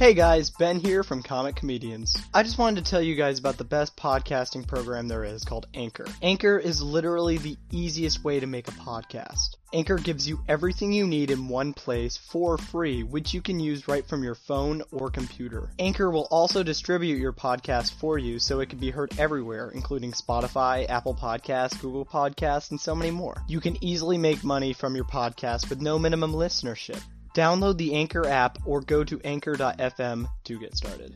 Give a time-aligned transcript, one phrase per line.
[0.00, 2.16] Hey guys, Ben here from Comic Comedians.
[2.32, 5.66] I just wanted to tell you guys about the best podcasting program there is called
[5.74, 6.06] Anchor.
[6.22, 9.56] Anchor is literally the easiest way to make a podcast.
[9.74, 13.88] Anchor gives you everything you need in one place for free, which you can use
[13.88, 15.68] right from your phone or computer.
[15.78, 20.12] Anchor will also distribute your podcast for you so it can be heard everywhere, including
[20.12, 23.36] Spotify, Apple Podcasts, Google Podcasts, and so many more.
[23.48, 27.02] You can easily make money from your podcast with no minimum listenership.
[27.34, 31.14] Download the Anchor app or go to anchor.fm to get started.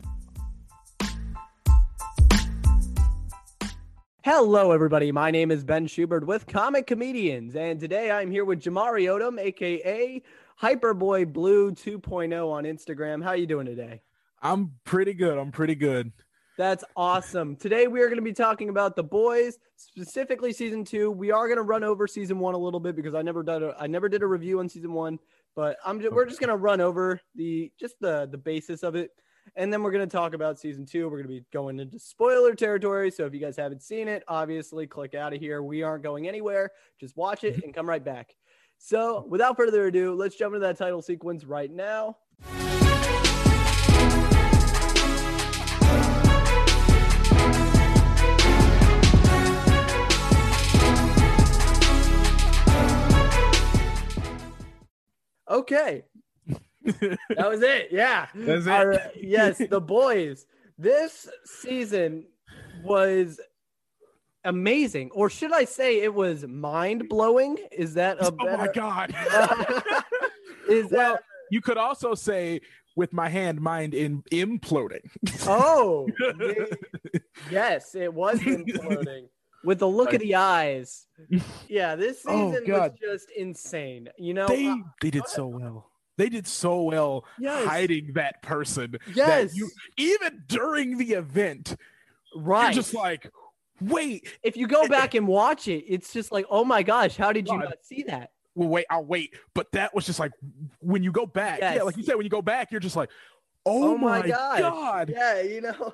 [4.23, 5.11] Hello, everybody.
[5.11, 9.39] My name is Ben Schubert with Comic Comedians, and today I'm here with Jamari Odom,
[9.39, 10.19] aka
[10.59, 13.23] Hyperboy Blue 2.0 on Instagram.
[13.23, 14.01] How are you doing today?
[14.41, 15.37] I'm pretty good.
[15.37, 16.11] I'm pretty good.
[16.57, 17.55] That's awesome.
[17.55, 21.11] Today we are going to be talking about the boys, specifically season two.
[21.11, 23.61] We are going to run over season one a little bit because I never did
[23.61, 25.19] a, I never did a review on season one,
[25.55, 28.95] but I'm just, we're just going to run over the just the the basis of
[28.95, 29.11] it,
[29.55, 31.05] and then we're going to talk about season two.
[31.05, 33.11] We're going to be going into spoiler territory.
[33.11, 35.63] So if you guys haven't seen it, obviously click out of here.
[35.63, 36.71] We aren't going anywhere.
[36.99, 38.35] Just watch it and come right back.
[38.77, 42.17] So without further ado, let's jump into that title sequence right now.
[55.49, 56.03] Okay.
[56.83, 57.89] that was it.
[57.91, 58.27] Yeah.
[58.33, 59.11] That's it.
[59.21, 60.45] Yes, the boys.
[60.77, 62.25] This season
[62.83, 63.39] was
[64.43, 67.57] amazing, or should I say, it was mind blowing?
[67.71, 69.13] Is that a oh my god.
[70.69, 71.23] Is well, that?
[71.51, 72.61] you could also say
[72.95, 75.09] with my hand mind in imploding.
[75.47, 76.07] Oh,
[77.51, 79.27] yes, it was imploding
[79.65, 81.07] with the look of the eyes.
[81.67, 84.09] Yeah, this Oh, season was just insane.
[84.17, 85.89] You know, they uh, they did so well.
[86.17, 87.67] They did so well Yes.
[87.67, 88.91] hiding that person.
[89.07, 91.75] that yes, you even during the event,
[92.35, 92.65] right.
[92.65, 93.29] you're just like,
[93.81, 97.33] wait, if you go back and watch it, it's just like, oh my gosh, how
[97.33, 97.65] did you God.
[97.65, 98.31] not see that?
[98.55, 99.35] well, wait, I'll wait.
[99.53, 100.31] But that was just like
[100.79, 103.09] when you go back, yeah, like you said, when you go back, you're just like,
[103.65, 104.59] oh, my, gosh.
[104.59, 105.09] god.
[105.13, 105.93] Yeah, you know,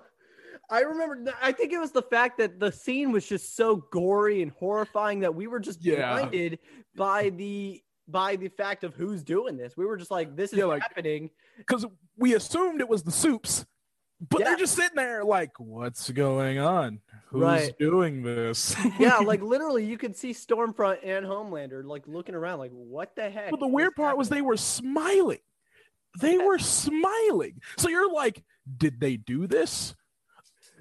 [0.71, 1.33] I remember.
[1.41, 5.19] I think it was the fact that the scene was just so gory and horrifying
[5.19, 6.13] that we were just Yeah.
[6.13, 6.59] blinded
[6.95, 9.77] by the by the fact of who's doing this.
[9.77, 11.29] We were just like, this is Yeah, like- happening.
[11.57, 11.85] because
[12.17, 13.65] we assumed it was the soups,
[14.29, 14.47] but Yeah.
[14.47, 16.99] they're just sitting there like, what's going on?
[17.27, 17.77] Who's Right.
[17.79, 18.75] doing this?
[18.99, 23.29] Yeah, like literally, you could see Stormfront and Homelander like looking around, like, what the
[23.29, 23.51] heck?
[23.51, 25.39] but the weird part was they were smiling.
[26.19, 27.61] They were smiling.
[27.77, 28.43] So you're like,
[28.77, 29.95] did they do this?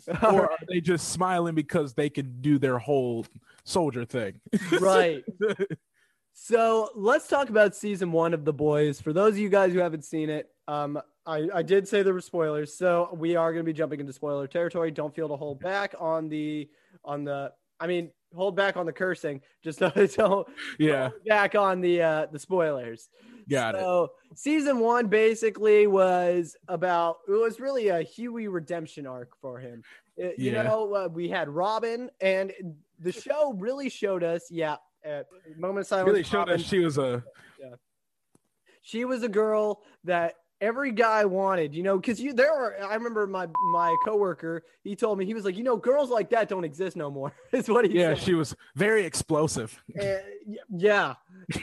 [0.22, 3.26] Or are they just smiling because they can do their whole
[3.64, 4.40] soldier thing?
[4.80, 5.24] right.
[6.32, 9.00] So let's talk about season one of The Boys.
[9.00, 12.14] For those of you guys who haven't seen it, um, I, I did say there
[12.14, 14.90] were spoilers, so we are going to be jumping into spoiler territory.
[14.90, 16.68] Don't feel to hold back on the
[17.04, 17.52] on the.
[17.78, 19.40] I mean, hold back on the cursing.
[19.62, 23.08] Just don't, don't yeah, hold back on the uh, the spoilers.
[23.50, 23.80] Got it.
[23.80, 29.82] so, season one basically was about it was really a Huey redemption arc for him.
[30.16, 32.52] It- you know, uh, we had Robin, and
[32.98, 34.76] the show really showed us, yeah.
[35.04, 35.22] Uh,
[35.56, 36.08] moment of silence.
[36.08, 37.24] Really showed Robin, us she was a
[38.82, 42.76] she was a girl that every guy wanted, you know, because you there are.
[42.82, 44.62] I remember my my coworker.
[44.84, 47.32] He told me he was like, you know, girls like that don't exist no more.
[47.52, 48.14] Is what he yeah.
[48.14, 48.18] said.
[48.24, 49.82] She was very explosive.
[49.94, 50.22] And-
[50.76, 51.14] yeah,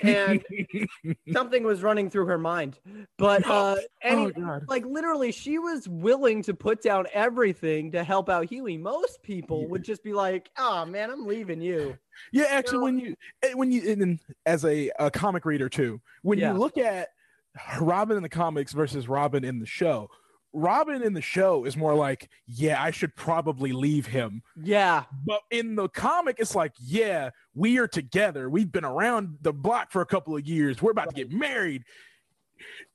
[0.04, 0.44] and
[1.34, 2.80] something was running through her mind.
[3.18, 4.66] But uh, any, oh god.
[4.68, 8.78] like literally, she was willing to put down everything to help out Huey.
[8.78, 9.68] Most people Yeah.
[9.68, 11.98] would just be like, "Oh man, I'm leaving you."
[12.32, 16.00] Yeah, actually, know- when you eh, when you and as a, a comic reader too,
[16.22, 16.54] when Yeah.
[16.54, 17.10] you look at
[17.80, 20.10] Robin in the comics versus Robin in the show,
[20.54, 24.42] Robin in the show is more like, yeah, I should probably leave him.
[24.62, 28.50] Yeah, But in the comic, it's like, yeah, we are together.
[28.50, 30.82] We've been around the block for a couple of years.
[30.82, 31.84] We're about to get married.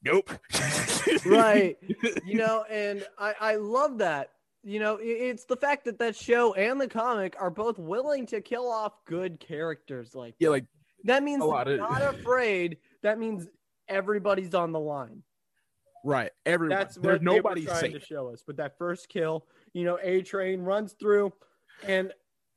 [0.05, 0.31] Nope.
[1.25, 1.77] right.
[2.25, 4.31] you know, and I I love that.
[4.65, 8.41] You know, it's the fact that that show and the comic are both willing to
[8.41, 10.65] kill off good characters like yeah, like
[11.05, 12.79] that means A lot of- not afraid.
[13.03, 13.47] That means
[13.89, 15.23] everybody's on the line.
[16.05, 16.31] right.
[16.47, 16.77] Everyone.
[16.79, 17.93] That's There's what nobody's trying safe.
[17.95, 18.43] to show us.
[18.47, 21.33] But that first kill, you know, A Train runs through,
[21.87, 22.13] and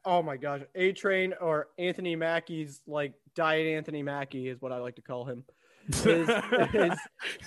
[0.05, 4.77] oh my gosh, A Train or Anthony Mackie's like Diet Anthony Mackie is what I
[4.77, 5.43] like to call him.
[5.89, 6.29] Is
[6.73, 6.99] is,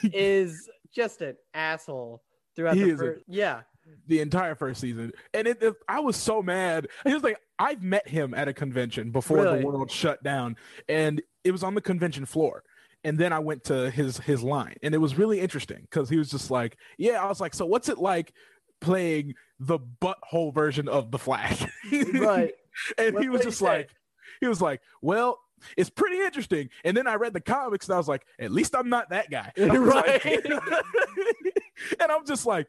[0.12, 2.22] is just an asshole
[2.54, 3.24] throughout He the is a- first.
[3.26, 3.60] Yeah,
[4.06, 5.12] the entire first season.
[5.34, 6.86] And it, it- I was so mad.
[7.04, 9.60] He was like, I've met him at a convention before Really?
[9.60, 10.56] the world shut down,
[10.88, 12.62] and it was on the convention floor.
[13.08, 16.16] And then I went to his his line, and it was really interesting because he
[16.19, 18.32] was just like, "Yeah," I was like, "So what's it like
[18.81, 21.64] playing the butthole version of the Flash?"
[22.14, 22.52] Right.
[22.96, 23.64] and What he was just say?
[23.66, 23.90] like,
[24.40, 25.40] he was like, "Well."
[25.76, 26.69] It's pretty interesting.
[26.84, 29.28] And then I read the comics and I was like, at least I'm not that
[29.28, 29.50] guy.
[29.58, 30.46] Was like- Right.
[32.00, 32.69] and I'm just like,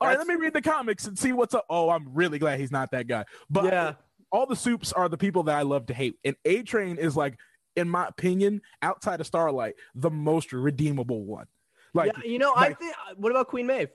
[0.00, 1.66] all right, let me read the comics and see what's up.
[1.68, 3.24] Oh, I'm really glad he's not that guy.
[3.50, 3.94] But yeah.
[4.30, 6.18] all the soups are the people that I love to hate.
[6.24, 7.36] And A Train is like,
[7.80, 11.46] in my opinion, outside of Starlight, the most redeemable one.
[11.94, 12.30] Like yeah.
[12.30, 12.94] You know, I think.
[12.94, 13.90] Uh, what about Queen Maeve?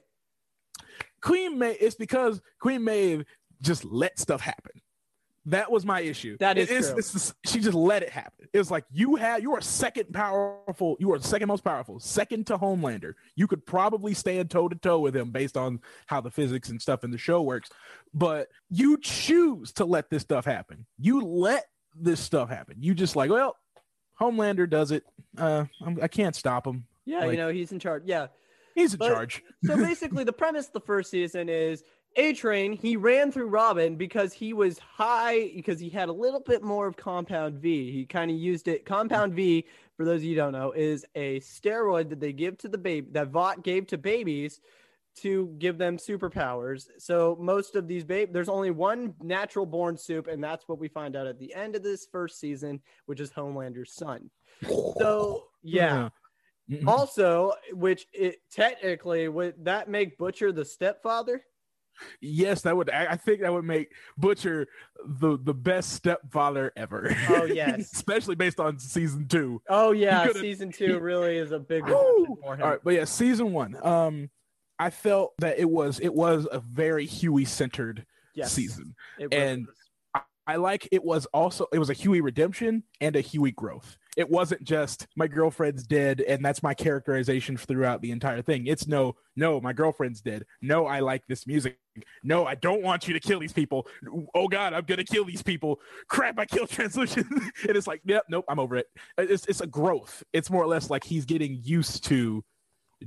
[1.22, 3.26] Queen Maeve, it's because Queen Maeve
[3.62, 4.82] just let stuff happen.
[5.48, 6.38] That was my issue.
[6.40, 6.98] That is it's, true.
[6.98, 8.48] it's just- she just let it happen.
[8.52, 10.98] It was like you had you are second powerful.
[11.00, 13.14] You are second most powerful, second to Homelander.
[13.36, 16.82] You could probably stand toe to toe with him based on how the physics and
[16.82, 17.70] stuff in the show works.
[18.14, 20.88] But you choose to let this stuff happen.
[20.98, 21.66] You let
[21.96, 22.78] this stuff happen.
[22.80, 23.56] You just like, well,
[24.20, 25.04] Homelander does it.
[25.38, 26.86] Uh, I'm, I can't stop him.
[27.06, 28.04] Yeah, Like- you know, he's in charge.
[28.06, 28.28] Yeah.
[28.74, 29.44] He's in But- charge.
[29.66, 31.84] So basically, the premise of the first season is
[32.18, 32.74] A Train.
[32.74, 36.86] He ran through Robin because he was high, because he had a little bit more
[36.88, 37.92] of Compound V.
[37.92, 38.86] He kind of used it.
[38.86, 39.66] Compound V,
[39.98, 42.78] for those of you who don't know, is a steroid that they give to the
[42.78, 44.60] baby, that Vought gave to babies
[45.22, 46.88] to give them superpowers.
[46.98, 50.88] So most of these babe, there's only one natural born soup, and that's what we
[50.88, 54.30] find out at the end of this first season, which is Homelander's son.
[54.98, 56.10] So yeah.
[56.72, 56.88] Mhm.
[56.88, 61.44] Also, which it technically would that make Butcher the stepfather?
[62.22, 62.90] Yes, that would.
[62.90, 64.68] I I think that would make Butcher
[65.06, 67.16] the the best stepfather ever.
[67.30, 67.92] Oh, yes.
[67.94, 69.62] especially based on season two.
[69.70, 71.92] Oh yeah, season two really is a big Woo!
[71.92, 72.62] redemption for him.
[72.64, 73.76] All right, but yeah, season one.
[73.86, 74.30] Um,
[74.80, 78.96] I felt that it was it was a very Huey centered Yes, season.
[79.20, 79.76] really and- was.
[80.48, 83.98] I like it was also it was a Huey redemption and a Huey growth.
[84.16, 88.68] It wasn't just my girlfriend's dead and that's my characterization throughout the entire thing.
[88.68, 90.46] It's no, no, my girlfriend's dead.
[90.62, 91.80] No, I like this music.
[92.24, 93.88] No, I don't want you to kill these people.
[94.36, 95.80] Oh God, I'm gonna kill these people.
[96.10, 97.26] Crap, I killed Translucent.
[97.28, 98.86] and it's like, yep, nope, I'm over it.
[99.18, 100.22] It's it's a growth.
[100.32, 102.44] It's more or less like he's getting used to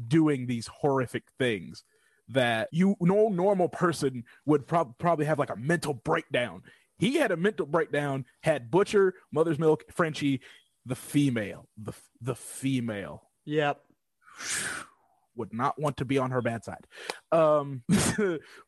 [0.07, 1.85] doing these horrific things
[2.29, 6.63] that you no normal person would prob- probably have like a mental breakdown.
[6.99, 8.27] He had a mental breakdown.
[8.43, 10.41] Had Butcher, Mother's Milk, Frenchie,
[10.85, 13.81] the female, the the female Yep.
[15.37, 16.87] would not want to be on her bad side.
[17.31, 17.83] Um,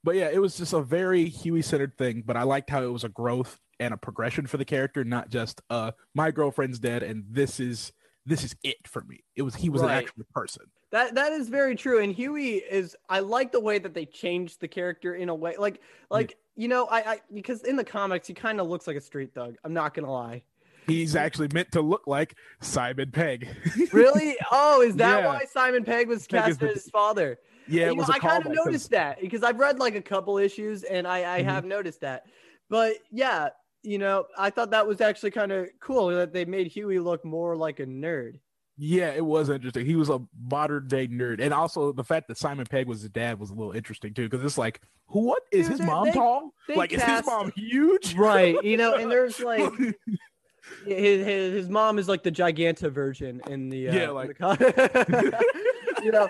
[0.05, 2.23] but yeah, it was just a very Huey centered thing.
[2.25, 5.31] But I liked how it was a growth and a progression for the character, not
[5.31, 7.93] just uh my girlfriend's dead and this is
[8.27, 9.25] this is it for me.
[9.37, 10.67] It was he was an actual person.
[10.93, 12.01] That that is very true.
[12.03, 15.55] And Huey is I like the way that they changed the character in a way.
[15.59, 18.97] Like like you know, I, I because in the comics he kind of looks like
[18.97, 19.57] a street thug.
[19.65, 20.43] I'm not gonna lie.
[20.87, 23.49] He's actually meant to look like Simon Pegg.
[23.93, 24.37] Really?
[24.51, 25.27] Oh, is that Yeah.
[25.27, 27.39] why Simon Pegg was cast as his father?
[27.69, 29.79] yeah, You it was know, a I kind of 'cause- noticed that because I've read
[29.79, 31.45] like a couple issues and I, I Mhm.
[31.45, 32.27] have noticed that.
[32.69, 33.51] But yeah,
[33.83, 37.25] you know, I thought that was actually kind of cool that they made Huey look
[37.25, 38.41] more like a nerd.
[38.83, 39.85] Yeah, it was interesting.
[39.85, 43.11] He was a modern day nerd, and also the fact that Simon Pegg was his
[43.11, 44.27] dad was a little interesting too.
[44.27, 45.21] Because it's like, who?
[45.27, 46.55] What is Dude, his mom they- tall?
[46.67, 48.15] they Like, is his mom huge?
[48.15, 48.57] Right.
[48.65, 49.71] You know, and there's like
[50.87, 54.29] his, his, his mom is like the Giganta version in the uh, Yeah, in like-
[54.29, 54.57] the con-
[56.05, 56.29] you know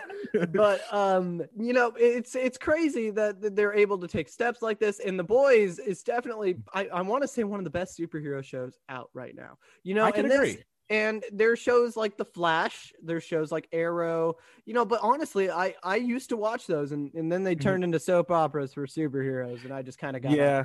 [0.52, 4.78] but um you know it's it's crazy that, that they're able to take steps like
[4.78, 7.98] this and the boys is definitely i, I want to say one of the best
[7.98, 10.64] superhero shows out right now you know I can and this- agree.
[10.88, 15.74] and there's shows like the flash there's shows like arrow you know but honestly i
[15.84, 17.60] i used to watch those and, and then they Mhm.
[17.60, 20.64] turned into soap operas for superheroes and i just kind of got yeah,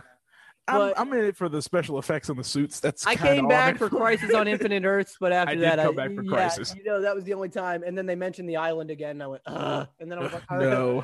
[0.67, 2.79] I'm, I'm in it for the special effects on the suits.
[2.79, 6.00] That's I came back for Crisis on Infinite Earths, but after I did that, come
[6.00, 6.75] I, back for yeah, Crisis.
[6.75, 7.84] You know, that was the only time.
[7.86, 9.88] And then they mentioned the island again, and I went, Ugh.
[10.00, 11.03] and then I was like, No.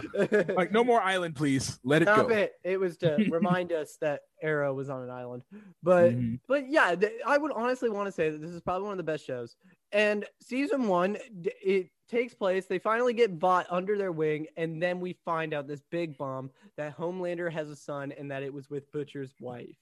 [0.56, 1.80] like no more island, please.
[1.84, 2.36] Let it Stop go.
[2.36, 2.54] it.
[2.64, 5.44] It was to remind us that Arrow was on an island.
[5.84, 6.40] But Mhm.
[6.48, 8.98] but yeah, th- I would honestly want to say that this is probably one of
[8.98, 9.56] the best shows.
[9.92, 12.66] And season one, it takes place.
[12.66, 16.52] They finally get bought under their wing, and then we find out this big bomb
[16.78, 19.76] that Homelander has a son, and that it was with Butcher's wife.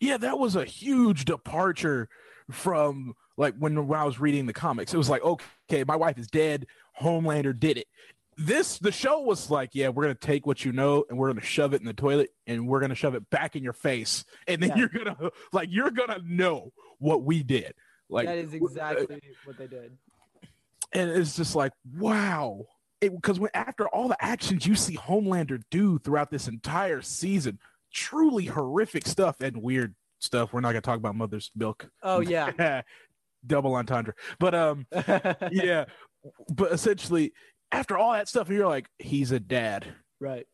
[0.00, 2.08] Yeah, that was a huge departure
[2.50, 4.94] from like when, when I was reading the comics.
[4.94, 6.66] It was like, okay, my wife is dead.
[7.00, 7.86] Homelander did it.
[8.38, 11.40] This the show was like, yeah, we're gonna take what you know and we're gonna
[11.40, 14.62] shove it in the toilet and we're gonna shove it back in your face, and
[14.62, 14.76] then Yeah.
[14.76, 17.72] you're gonna like you're gonna know what we did.
[18.08, 19.96] Like that is uh, exactly what they did.
[20.92, 22.64] and it's just like wow
[23.00, 27.58] because when after all the actions you see homelander do throughout this entire season
[27.92, 32.20] truly horrific stuff and weird stuff we're not going to talk about mother's milk Oh
[32.20, 32.82] yeah,
[33.46, 34.14] double entendre.
[34.38, 34.86] But um,
[35.52, 35.84] yeah,
[36.54, 37.32] but essentially,
[37.70, 39.84] after all that stuff, you're like, he's a dad.
[40.20, 40.46] right.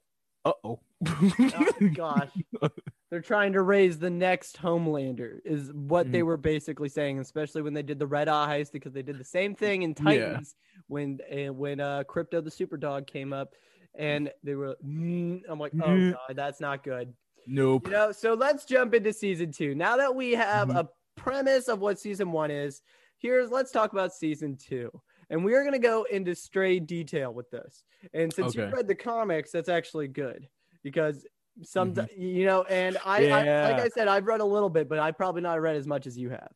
[0.44, 0.80] Uh oh.
[1.06, 2.28] Oh gosh.
[3.12, 6.26] They're trying to raise the next Homelander, is what they Mhm.
[6.26, 9.22] were basically saying, especially when they did the Red Eye heist, because they did the
[9.24, 10.04] same thing in Yeah.
[10.04, 10.54] Titans
[10.86, 13.54] when uh, when uh, Krypto the Super Dog came up,
[13.94, 14.78] and they were.
[14.82, 16.12] "Mm," I'm like, oh Mhm.
[16.12, 17.12] god, that's not good.
[17.46, 17.82] nope.
[17.84, 19.74] You know, so let's jump into season two.
[19.74, 20.78] Now that we have Mhm.
[20.78, 22.80] a premise of what season one is,
[23.18, 24.90] here's let's talk about season two.
[25.28, 27.84] And we are going to go into stray detail with this.
[28.14, 30.48] And since you've read the comics, that's actually good
[30.82, 31.26] because
[31.62, 32.08] some, Mhm.
[32.16, 35.10] you know, and I, I, like I said, I've read a little bit, but I
[35.12, 36.48] probably not read as much as you have.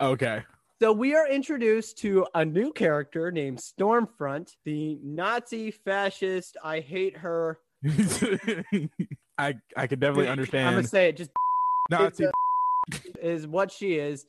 [0.00, 0.42] Okay.
[0.80, 6.56] So we are introduced to a new character named Stormfront, the Nazi fascist.
[6.62, 7.58] I hate her.
[9.38, 11.16] I I could definitely understand I'm gonna say it.
[11.16, 11.30] Just
[11.90, 12.26] Nazi.
[13.20, 14.26] is what she is.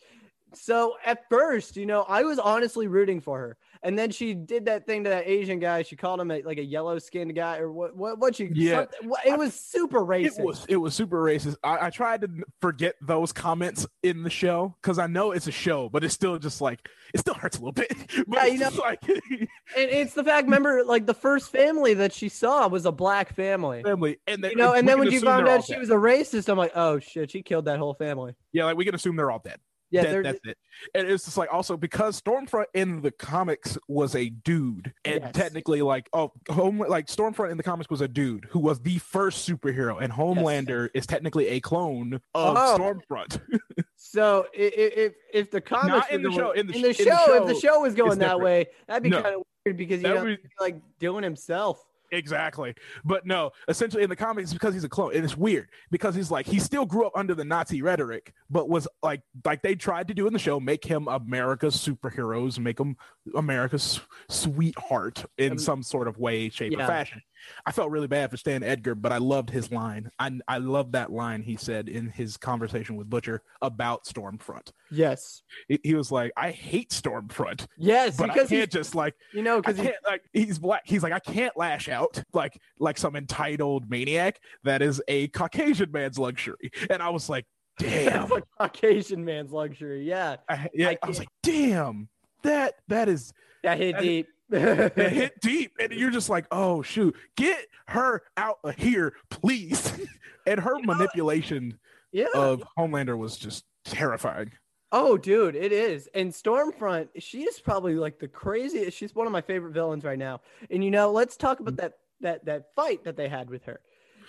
[0.54, 4.66] So at first, you know, I was honestly rooting for her, and then she did
[4.66, 5.84] that thing to that Asian guy.
[5.84, 7.96] She called him a, like a yellow skinned guy, or what?
[7.96, 8.20] What?
[8.20, 8.36] What?
[8.36, 8.50] She?
[8.54, 8.86] Yeah.
[9.26, 10.40] It was super racist.
[10.40, 11.56] It was it was super racist.
[11.64, 12.30] I, I tried to
[12.62, 16.38] forget those comments in the show because I know it's a show, but it's still
[16.40, 17.92] just like it still hurts a little bit.
[18.28, 20.46] But Yeah, you know- like and it's the fact.
[20.46, 23.84] Remember, like the first family that she saw was a black family.
[23.84, 25.80] family, and then You know, and then when you found out she dead.
[25.80, 28.36] was a racist, I'm like, oh shit, she killed that whole family.
[28.52, 29.60] yeah, like we can assume they're all dead.
[29.90, 30.58] Yeah, That- that's it.
[30.94, 35.32] And it's just like also because Stormfront in the comics was a dude, and Yes.
[35.34, 38.98] technically like oh home like Stormfront in the comics was a dude who was the
[39.00, 42.78] first superhero, and Homelander is technically a clone of Oh.
[42.78, 43.42] Stormfront.
[43.96, 46.94] so if if the comics Not in the going- show, in the in the in
[46.94, 48.44] show, the if the show, show was going that different.
[48.44, 49.22] way, that'd be No.
[49.22, 51.84] kind of weird because you know be, like doing himself.
[52.12, 52.74] Exactly.
[53.04, 56.32] But no, essentially in the comics, because he's a clone, and it's weird because he's
[56.32, 60.08] like he still grew up under the Nazi rhetoric, but was like like they tried
[60.08, 62.96] to do in the show, make him America's superheroes, make him
[63.36, 64.00] America's
[64.30, 66.86] sweetheart in Um, some sort of way, shape, yeah.
[66.86, 67.22] or fashion.
[67.66, 70.12] I felt really bad for Stan Edgar, but I loved his line.
[70.20, 74.72] I I loved that line he said in his conversation with Butcher about Stormfront.
[74.92, 75.44] Yes.
[75.68, 79.16] He, he was like, "I hate Stormfront, Yes, but I because he's can't just like
[79.34, 80.82] you know because can't like he's black.
[80.86, 84.40] He's like I can't lash out like like some entitled maniac.
[84.64, 86.72] That is a Caucasian man's luxury.
[86.90, 87.46] And I was like,
[87.80, 88.30] damn.
[88.30, 90.04] that's a Caucasian man's luxury.
[90.04, 92.10] Yeah, I, yeah, I I, was like, damn.
[92.44, 94.28] That that is that hit That- deep.
[94.50, 99.94] That hit deep, and you're just like, oh shoot, get her out of here, please.
[100.46, 101.80] and her You know- manipulation
[102.12, 102.28] yeah.
[102.34, 104.52] of Homelander was just terrifying.
[104.92, 106.08] Oh, dude, it is.
[106.14, 108.98] And Stormfront, she is probably like the craziest.
[108.98, 110.40] She's one of my favorite villains right now.
[110.72, 111.78] And you know, let's talk about mm.
[111.78, 113.82] that that that fight that they had with her.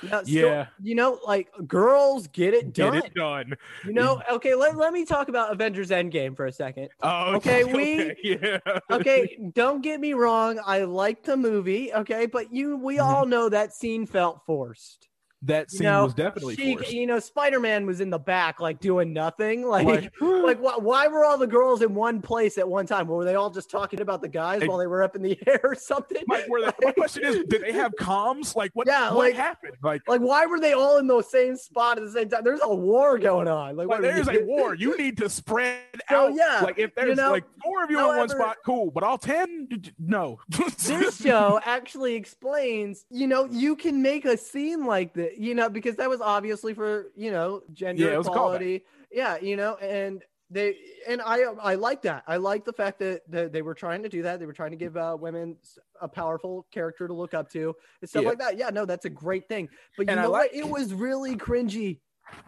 [0.06, 0.66] Stor- Yeah.
[0.82, 2.96] you know, like girls get it Get done.
[2.98, 3.54] it done.
[3.84, 6.88] You know, okay, let, let me talk about Avengers Endgame for a second.
[7.02, 8.58] Oh, Okay, we- yeah.
[8.90, 10.60] Okay, don't get me wrong.
[10.64, 13.02] I like the movie, okay, but you we Mhm.
[13.04, 15.07] all know that scene felt forced.
[15.42, 16.92] That You scene know, was definitely she, forced.
[16.92, 19.62] you know, Spider Man was in the back, like doing nothing.
[19.68, 23.06] Like, Like, like why, why were all the girls in one place at one time?
[23.06, 25.38] Were they all just talking about the guys Ex- while they were up in the
[25.46, 26.22] air or something?
[26.28, 28.56] Like, where the, my question is, did they have comms?
[28.56, 28.86] Like, what?
[28.88, 29.74] Yeah, what like- happened?
[29.82, 32.42] Like, Like, why were they all in the same spot at the same time?
[32.42, 33.76] There's a war going on.
[33.76, 34.74] Like, like there's a war.
[34.74, 35.78] You need to spread
[36.10, 36.34] So, out.
[36.34, 38.90] yeah, Like, if there's know, like four of you in one spot, cool.
[38.90, 39.68] But all ten,
[39.98, 40.38] no.
[40.48, 45.68] this show actually explains, you know, you can make a scene like that, you know,
[45.68, 48.34] because that was obviously for, you know, gender Yeah, it was a callback.
[48.34, 48.84] equality.
[49.10, 52.24] Yeah, you know, and they and I I like that.
[52.26, 54.40] I like the fact that, that they were trying to do that.
[54.40, 55.56] They were trying to give uh, women
[56.00, 58.28] a powerful character to look up to and stuff Yeah.
[58.30, 58.56] like that.
[58.58, 59.68] Yeah, no, that's a great thing.
[59.96, 60.54] But you And know like- what?
[60.54, 62.00] It was really cringy.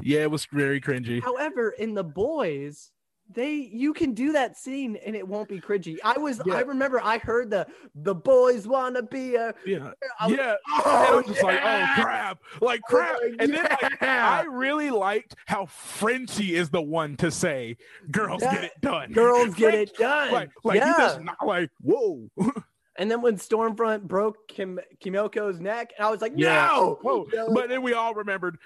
[0.02, 1.22] yeah, it was very cringy.
[1.22, 2.90] However, in the boys,
[3.32, 5.96] they you can do that scene and it won't be cringy.
[6.04, 6.54] I was Yeah.
[6.54, 10.54] I remember I heard the the boys wanna be a Yeah, I was- yeah.
[10.68, 13.18] Oh, and I'm just like, oh crap, like crap.
[13.22, 14.02] like, and then like.
[14.02, 17.76] I really liked how Frenchie is the one to say,
[18.10, 18.54] "Girls Yeah.
[18.54, 20.32] get it done." girls get French- it done.
[20.32, 21.18] Like, like yeah.
[21.18, 22.28] he not like, whoa,
[22.96, 26.66] and then when Stormfront broke Kim Kimiko's neck, and I was like, Yeah.
[26.66, 27.26] no, whoa.
[27.52, 28.58] But then we all remembered,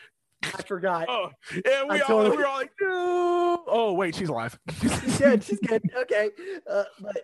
[0.55, 1.07] I forgot.
[1.09, 3.65] oh, and we I all totally- we were all like, no.
[3.67, 4.59] Oh wait, she's alive.
[4.81, 5.43] She's good.
[5.45, 5.83] She's good.
[6.03, 6.31] Okay,
[6.71, 7.17] uh, but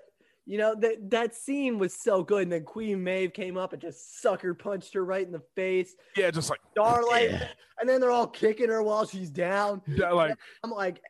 [0.46, 2.42] you know that that scene was so good.
[2.44, 5.94] And then Queen Maeve came up and just sucker punched her right in the face.
[6.16, 7.48] yeah, just like, Starlight, Yeah.
[7.80, 9.82] and then they're all kicking her while she's down.
[9.86, 11.00] yeah, like, I'm like,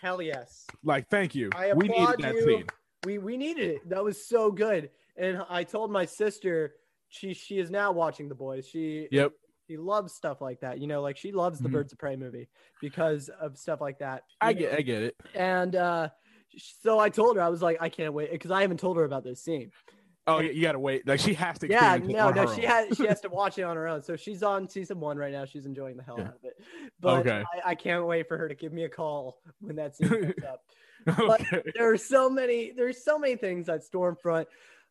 [0.00, 0.66] hell yes.
[0.84, 1.50] like, thank you.
[1.54, 2.44] I we applaud needed that you.
[2.58, 2.66] scene.
[3.04, 3.88] We we needed it.
[3.88, 4.90] That was so good.
[5.16, 6.74] And I told my sister
[7.08, 8.66] she she is now watching the boys.
[8.66, 9.32] She Yep.
[9.66, 10.78] She loves stuff like that.
[10.78, 11.72] You know, like she loves the Mhm.
[11.72, 12.48] Birds of Prey movie
[12.80, 14.22] because of stuff like that.
[14.40, 14.58] I know?
[14.60, 15.16] get, I get it.
[15.34, 16.08] And uh
[16.56, 19.04] So I told her I was like, I can't wait because I haven't told her
[19.04, 19.70] about this scene.
[20.26, 21.06] Oh, you gotta wait.
[21.06, 21.68] Like she has to.
[21.68, 22.68] Yeah, no, no, she own.
[22.68, 24.02] has she has to watch it on her own.
[24.02, 25.44] So she's on season one right now.
[25.44, 26.54] She's enjoying the hell out of it.
[27.00, 27.42] But Okay.
[27.64, 30.44] I, I can't wait for her to give me a call when that scene comes
[30.48, 30.62] up.
[31.06, 31.62] but- Okay.
[31.74, 32.72] There are so many.
[32.74, 34.46] There's so many things at Stormfront.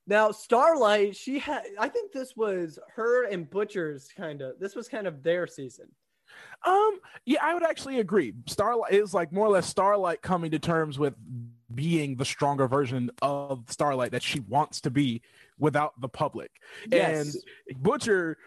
[0.08, 1.64] Now Starlight, she had.
[1.80, 4.60] I think this was her and Butcher's kind of.
[4.60, 5.88] This was kind of their season.
[6.66, 8.34] Um, yeah, I would actually agree.
[8.48, 11.14] Starlight is like more or less Starlight coming to terms with
[11.74, 15.22] being the stronger version of Starlight that she wants to be
[15.60, 16.52] without the public.
[16.90, 17.36] Yes.
[17.70, 18.38] And Butcher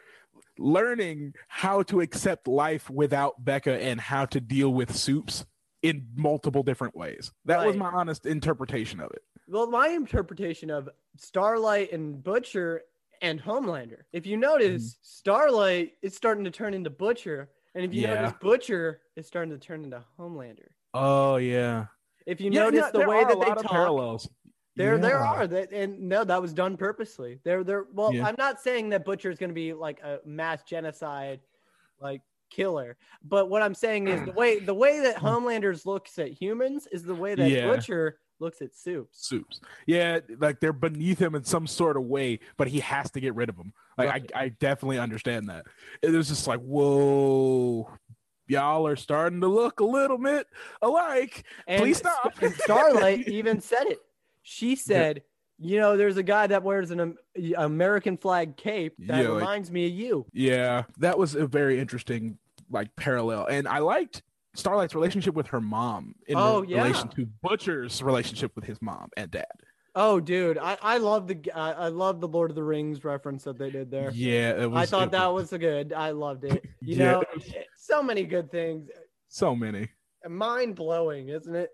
[0.58, 5.44] learning how to accept life without Becca and how to deal with soups
[5.82, 7.32] in multiple different ways.
[7.44, 9.22] That was my honest interpretation of it.
[9.48, 12.82] Well, my interpretation of Starlight and Butcher
[13.22, 14.00] and Homelander.
[14.12, 18.14] If you notice, Starlight is starting to turn into Butcher, and if you Yeah.
[18.14, 20.68] notice, Butcher is starting to turn into Homelander.
[20.94, 21.86] Oh yeah.
[22.26, 24.28] If you Yeah, notice yeah, the way that they talk, parallels.
[24.74, 27.40] there there are that, and no, that was done purposely.
[27.44, 27.86] There there.
[27.92, 28.26] Well, Yeah.
[28.26, 31.40] I'm not saying that Butcher is going to be like a mass genocide,
[32.00, 36.30] like killer, but what I'm saying is the way the way that Homelanders looks at
[36.32, 37.66] humans is the way that Yeah.
[37.68, 39.26] Butcher looks at soups.
[39.26, 39.60] soups.
[39.86, 43.34] Yeah, like they're beneath him in some sort of way, but he has to get
[43.34, 43.72] rid of them.
[43.96, 44.32] Like Right.
[44.34, 45.66] I, I definitely understand that.
[46.02, 47.90] It was just like, whoa,
[48.46, 50.46] y'all are starting to look a little bit
[50.82, 51.44] alike.
[51.66, 52.34] And Please stop.
[52.42, 54.00] and Starlight even said it.
[54.42, 55.22] She said,
[55.58, 57.16] "You know, there's a guy that wears an Am-
[57.56, 61.80] American flag cape that Yeah, like- reminds me of you." Yeah, that was a very
[61.80, 62.38] interesting
[62.70, 64.22] like parallel, and I liked
[64.56, 66.78] Starlight's relationship with her mom in Oh, yeah.
[66.82, 69.44] relation to Butcher's relationship with his mom and dad.
[69.94, 73.44] Oh, dude, I I love the I, I love the Lord of the Rings reference
[73.44, 74.10] that they did there.
[74.12, 74.82] Yeah, it was.
[74.82, 75.92] I thought that was good.
[75.92, 76.64] I loved it.
[76.82, 77.22] You Yeah, know,
[77.76, 78.88] so many good things.
[79.28, 79.88] so many.
[80.28, 81.70] Mind blowing, isn't it?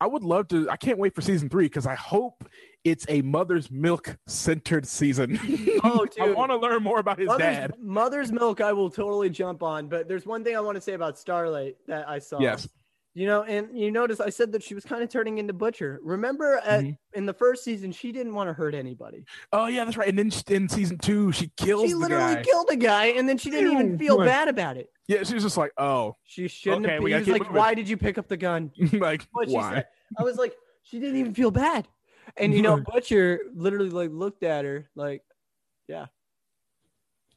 [0.00, 0.70] I would love to.
[0.70, 2.44] I can't wait for season three because I hope
[2.84, 5.38] it's a mother's milk centered season.
[5.84, 6.20] Oh, dude.
[6.20, 7.74] I want to learn more about his Mother's, dad.
[7.80, 9.88] Mother's Milk, I will totally jump on.
[9.88, 12.40] But there's one thing I want to say about Starlight that I saw.
[12.40, 12.68] Yes.
[13.18, 15.98] You know, and you notice I said that she was kind of turning into Butcher.
[16.04, 16.98] Remember at, Mhm.
[17.14, 19.24] in the first season, she didn't want to hurt anybody.
[19.52, 20.08] Oh yeah, that's right.
[20.08, 22.42] And then she- in season two, she kills She literally guy.
[22.44, 24.88] killed a guy, and then she didn't even feel bad about it.
[25.08, 27.02] yeah, she was just like, oh, She shouldn't Okay, have.
[27.02, 29.54] He gotta was keep like, "Why did you pick up the gun?" like What she
[29.56, 29.72] why?
[29.74, 29.86] said.
[30.16, 30.54] I was like,
[30.84, 31.88] she didn't even feel bad.
[32.36, 35.22] And you know, Butcher literally like looked at her like,
[35.88, 36.06] yeah.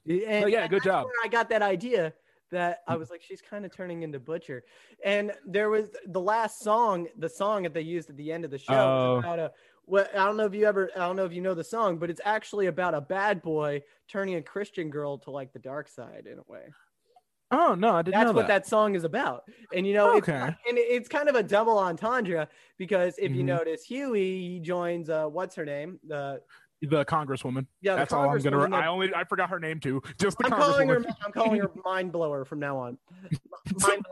[0.07, 1.07] And Oh, yeah, good job.
[1.23, 2.13] I got that idea
[2.51, 4.63] that I was like, she's kind of turning into Butcher.
[5.03, 8.51] And there was the last song, the song that they used at the end of
[8.51, 9.23] the show Oh.
[9.23, 9.51] about a.
[9.85, 11.97] Well, I don't know if you ever, I don't know if you know the song,
[11.97, 15.87] but it's actually about a bad boy turning a Christian girl to like the dark
[15.87, 16.75] side in a way.
[17.51, 18.47] Oh no, I didn't That's know what that.
[18.47, 19.43] that song is about.
[19.73, 20.55] And you know, it's, Okay.
[20.67, 23.43] and it's kind of a double entendre because if you Mhm.
[23.43, 25.99] notice, Huey he joins uh, what's her name?
[26.05, 26.41] The
[26.81, 27.67] The congresswoman.
[27.81, 28.75] yeah, That's all I'm gonna.
[28.75, 30.01] I only I forgot her name too.
[30.19, 30.99] Just the I'm calling her.
[31.01, 31.15] congresswoman.
[31.25, 32.97] I'm calling her mind blower from now on.
[33.81, 34.03] mind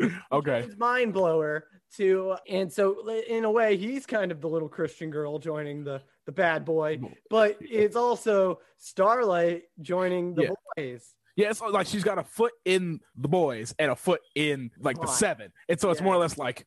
[0.00, 0.10] blower.
[0.32, 0.60] Okay.
[0.60, 1.64] It's mind blower
[1.96, 6.02] to, and so in a way, he's kind of the little Christian girl joining the
[6.26, 10.50] the bad boy, but it's also Starlight joining the Yeah.
[10.76, 11.14] boys.
[11.36, 15.00] Yeah, it's like she's got a foot in the boys and a foot in like
[15.00, 16.66] the seven, and so it's more or less like,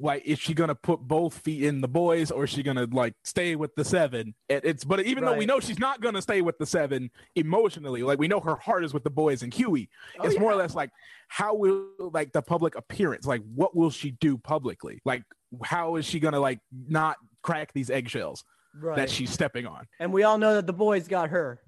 [0.00, 3.14] like is she gonna put both feet in the boys or is she gonna like
[3.24, 4.34] stay with the seven?
[4.48, 8.02] And it's but even though we know she's not gonna stay with the seven emotionally,
[8.02, 9.88] like we know her heart is with the boys and Huey.
[10.18, 10.90] Oh, it's more or less like
[11.28, 15.00] how will like the public appearance, like what will she do publicly?
[15.04, 15.22] Like
[15.62, 18.44] how is she gonna like not crack these eggshells
[18.78, 18.96] right.
[18.96, 19.86] that she's stepping on?
[19.98, 21.62] and we all know that the boys got her.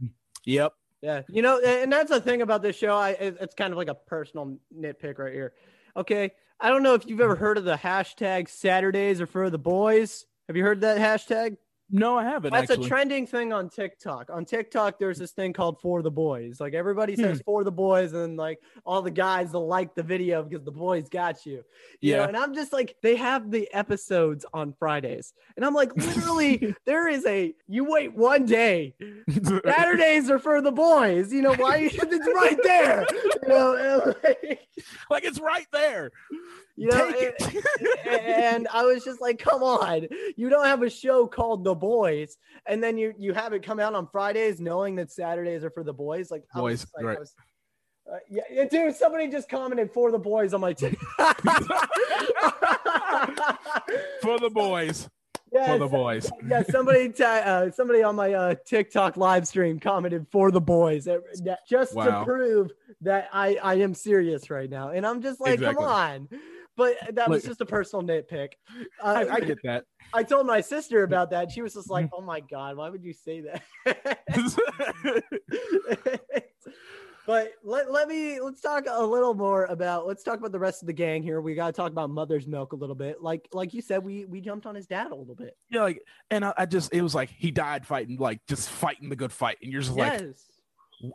[0.44, 0.74] Yep.
[1.02, 2.94] Yeah, you know, and that's the thing about this show.
[2.94, 5.54] I it's kind of like a personal nitpick right here.
[5.96, 9.58] Okay, I don't know if you've ever heard of the hashtag Saturdays are for the
[9.58, 10.26] boys.
[10.46, 11.56] Have you heard that hashtag?
[11.92, 12.86] No, I haven't That's actually.
[12.86, 14.30] a trending thing on TikTok.
[14.32, 17.22] On TikTok, there's this thing called "For the Boys." Like everybody Hmm.
[17.22, 20.70] says "For the Boys," and like all the guys will like the video because the
[20.70, 21.64] boys got you.
[22.00, 22.18] you know?
[22.22, 22.28] Yeah.
[22.28, 27.08] and I'm just like, they have the episodes on Fridays, and I'm like, literally, there
[27.08, 27.54] is a.
[27.66, 28.94] You wait one day.
[29.64, 31.32] Saturdays are for the boys.
[31.32, 31.76] You know why?
[31.92, 33.06] it's right there.
[33.42, 34.68] You know, like,
[35.10, 36.10] like it's right there.
[36.80, 37.64] You know, and,
[38.08, 42.38] and I was just like, come on, you don't have a show called The Boys,
[42.66, 45.84] and then you you have it come out on Fridays, knowing that Saturdays are for
[45.84, 46.30] the boys.
[46.30, 47.18] Like, I Boys, like, right.
[47.18, 47.34] was-
[48.10, 48.96] uh, yeah, yeah, dude.
[48.96, 51.40] Somebody just commented for the boys on my TikTok.
[54.22, 55.08] for the boys.
[55.66, 56.30] For the boys.
[56.48, 61.58] yeah, somebody uh, somebody on my uh, TikTok live stream commented for the boys that-
[61.68, 62.20] just Wow.
[62.20, 65.84] to prove that I I am serious right now, and I'm just like, Exactly.
[65.84, 66.28] come on.
[66.80, 68.52] But that was just a personal nitpick.
[69.02, 69.84] Uh, I, I get that.
[70.12, 71.50] I told my sister about that.
[71.50, 73.62] She was just like, "Oh my god, why would you say that?"
[77.26, 80.82] but let, let me let's talk a little more about let's talk about the rest
[80.82, 81.40] of the gang here.
[81.40, 83.22] We got to talk about Mother's Milk a little bit.
[83.22, 85.56] Like like you said, we we jumped on his dad a little bit.
[85.70, 89.08] yeah, like, and I, I just it was like he died fighting, like just fighting
[89.08, 90.22] the good fight, and you're just like.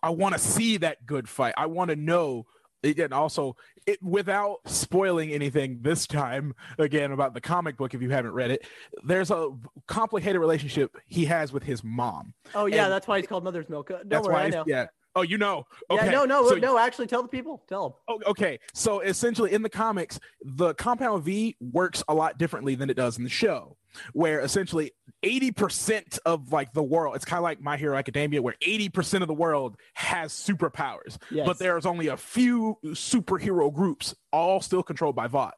[0.01, 1.53] I want to see that good fight.
[1.57, 2.47] I want to know.
[2.85, 3.55] And also,
[3.87, 7.93] it without spoiling anything this time again about the comic book.
[7.93, 8.65] If you haven't read it,
[9.03, 9.49] there's a
[9.87, 12.33] complicated relationship he has with his mom.
[12.53, 13.89] Oh yeah, and- that's why he's called Mother's Milk.
[13.89, 14.63] Uh, Don't That's worry, why, I know.
[14.67, 14.87] yeah.
[15.17, 15.65] Oh, you know.
[15.89, 16.07] Okay.
[16.07, 16.77] Yeah, no, no, So- no.
[16.77, 17.63] Actually, tell the people.
[17.69, 18.19] Tell them.
[18.25, 18.59] Oh, okay.
[18.73, 23.17] So essentially, in the comics, the Compound V works a lot differently than it does
[23.17, 23.77] in the show,
[24.13, 24.91] where essentially
[25.23, 29.27] 80% of like the world, it's kind of like My Hero Academia, where 80% of
[29.27, 31.45] the world has superpowers, Yes.
[31.45, 35.55] but there's only a few superhero groups, all still controlled by Vought.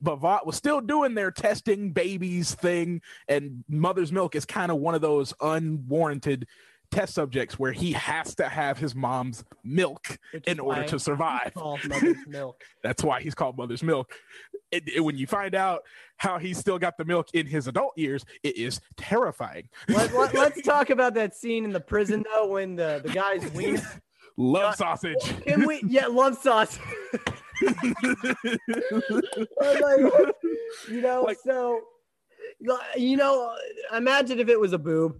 [0.00, 4.78] But Vought was still doing their testing babies thing, and Mother's Milk is kind of
[4.78, 6.46] one of those unwarranted
[6.90, 11.52] test subjects where he has to have his mom's milk Which in order to survive.
[12.82, 14.12] That's why he's called Mother's Milk.
[14.70, 15.82] It, it- when you find out
[16.16, 19.68] how he's still got the milk in his adult years, it is terrifying.
[19.88, 23.50] Let, let, us talk about that scene in the prison though, when the the guy's
[23.52, 23.82] wiener.
[24.36, 25.16] Love sausage.
[25.44, 25.82] Can we?
[25.86, 26.78] Yeah, love sauce.
[27.62, 27.74] I'm
[29.80, 30.34] like,
[30.88, 31.80] you know, Like- so
[32.96, 33.54] you know,
[33.94, 35.16] imagine if it was a boob.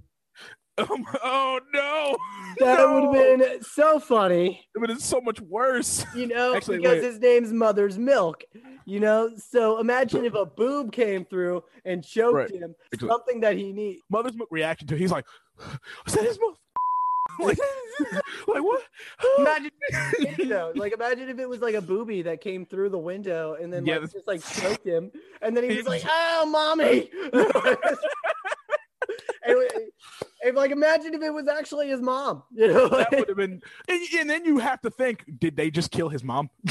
[0.81, 2.17] Um, oh no!
[2.59, 2.95] That No!
[3.11, 6.05] would have been so funny, But it's so much worse.
[6.15, 7.05] you know, Actually, because wait.
[7.05, 8.43] his name's Mother's Milk.
[8.87, 12.51] You know, so imagine if a boob came through and choked Right.
[12.51, 13.09] him, Exactly.
[13.09, 14.03] something that he needs.
[14.11, 15.27] Mother's Milk reaction to it, he's like,
[16.05, 16.57] "Was that his milk?"
[17.41, 17.59] like,
[18.49, 18.83] like what?
[19.39, 19.71] Imagine,
[20.39, 23.57] you know, like imagine if it was like a booby that came through the window
[23.61, 26.47] and then Yeah, like, this- just like choked him, and then he was like, "Oh,
[26.47, 27.09] mommy!"
[29.45, 29.59] and,
[30.45, 32.89] and, like imagine if it was actually his mom, you know?
[32.89, 33.63] that would have been.
[33.89, 36.51] And, and then you have to think: Did they just kill his mom?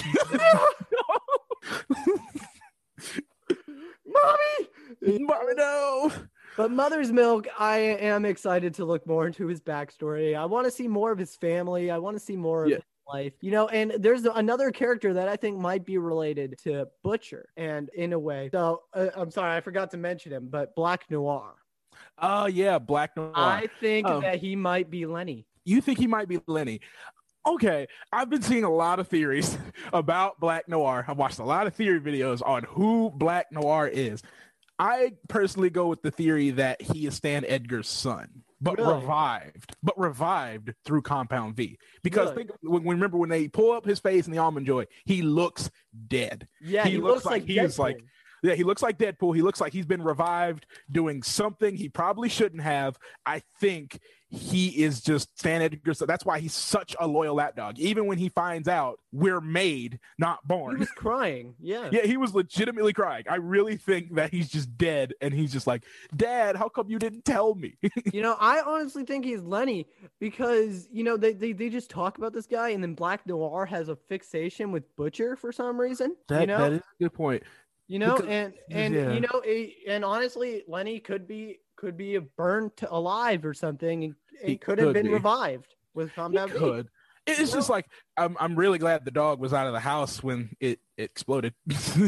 [4.06, 4.69] mommy.
[5.02, 6.12] Mommy, no.
[6.58, 10.36] But Mother's Milk, I am excited to look more into his backstory.
[10.36, 11.89] I want to see more of his family.
[11.91, 12.75] I want to see more of Yeah.
[12.78, 13.34] his life.
[13.41, 17.89] You know, and there's another character that I think might be related to Butcher, and
[17.89, 18.49] in a way.
[18.52, 21.56] So uh, I'm sorry, I forgot to mention him, but Black Noir.
[22.22, 23.32] Oh yeah, Black Noir.
[23.36, 24.22] I think Oh.
[24.22, 25.46] that he might be Lenny.
[25.66, 26.80] you think he might be Lenny.
[27.48, 29.58] Okay, I've been seeing a lot of theories
[29.94, 31.06] about Black Noir.
[31.08, 34.22] I've watched a lot of theory videos on who Black Noir is.
[34.78, 38.94] I personally go with the theory that he is Stan Edgar's son, but Really?
[38.94, 41.78] revived, but revived through Compound V.
[42.04, 42.46] Because Really?
[42.46, 45.70] think when, remember when they pull up his face in the almond joy, he looks
[46.08, 46.48] dead.
[46.62, 48.04] Yeah, He he, looks looks, like like, he's like-
[48.43, 49.36] Yeah, he looks like Deadpool.
[49.36, 52.97] He looks like he's been revived doing something he probably shouldn't have.
[53.25, 53.99] I think
[54.32, 55.93] he is just Stan Edgar.
[55.95, 57.80] So that's why he's such a loyal lapdog.
[57.80, 60.75] Even when he finds out we're made, not born.
[60.75, 61.56] he was crying.
[61.60, 61.89] Yeah.
[61.91, 63.23] Yeah, he was legitimately crying.
[63.28, 65.84] I really think that he's just dead and he's just like,
[66.15, 67.75] Dad, how come you didn't tell me?
[68.13, 69.88] You know, I honestly think he's Lenny
[70.19, 73.65] because, you know, they, they, they just talk about this guy and then Black Noir
[73.65, 76.15] has a fixation with Butcher for some reason.
[76.30, 77.43] you know, that is a good point.
[77.89, 79.12] You know, because- and and yeah.
[79.12, 84.04] you know, it, and honestly, Lenny could be could be burnt alive or something.
[84.06, 85.13] and He It could have been be.
[85.13, 86.58] revived with He Compound V.
[86.60, 86.88] could.
[87.28, 87.86] It's just like
[88.17, 88.36] I'm.
[88.39, 91.54] I'm really glad the dog was out of the house when it, it exploded.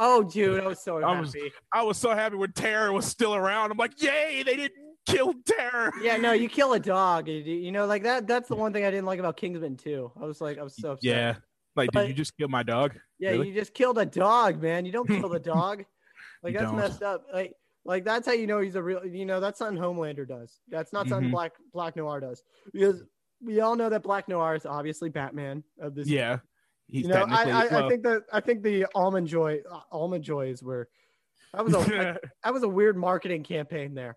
[0.00, 1.52] Oh, dude, I was so I was- happy.
[1.72, 3.70] I was so happy when Terror was still around.
[3.72, 5.92] I'm like, yay, they didn't kill Terror.
[6.02, 7.28] Yeah, no, you kill a dog.
[7.28, 8.26] You, you know, like that.
[8.26, 10.12] That's the one thing I didn't like about Kingsman too.
[10.20, 11.04] I was like, I was so upset.
[11.04, 11.34] Yeah.
[11.78, 12.94] Like, But- did you just kill my dog?
[13.18, 13.48] Yeah, Really?
[13.48, 14.84] you just killed a dog, man.
[14.84, 15.84] You don't kill the dog.
[16.42, 16.76] Like You that's don't.
[16.80, 17.24] messed up.
[17.32, 19.04] Like, like that's how you know he's a real.
[19.06, 20.60] You know, that's something Homelander does.
[20.68, 21.32] That's not something Mhm.
[21.32, 22.42] Black Black Noir does.
[22.72, 23.02] Because
[23.42, 26.08] we all know that Black Noir is obviously Batman of this.
[26.08, 26.38] Yeah.
[26.88, 27.76] He's you know, I, technically.
[27.78, 30.88] I, I think that I think the almond joy uh, almond joys were
[31.54, 34.16] that was a that was a weird marketing campaign there.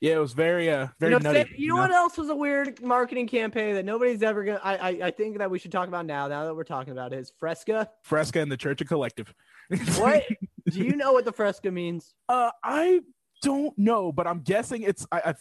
[0.00, 1.54] Yeah, it was very, uh, very you know, nutty.
[1.56, 4.60] you know what else was a weird marketing campaign that nobody's ever gonna?
[4.62, 6.28] I, I I think that we should talk about now.
[6.28, 7.88] Now that we're talking about it, is Fresca.
[8.02, 9.32] Fresca and the Church of Collective.
[9.98, 10.24] What
[10.70, 12.14] do you know what the Fresca means?
[12.28, 13.00] Uh, I
[13.42, 15.06] don't know, but I'm guessing it's.
[15.10, 15.34] I, I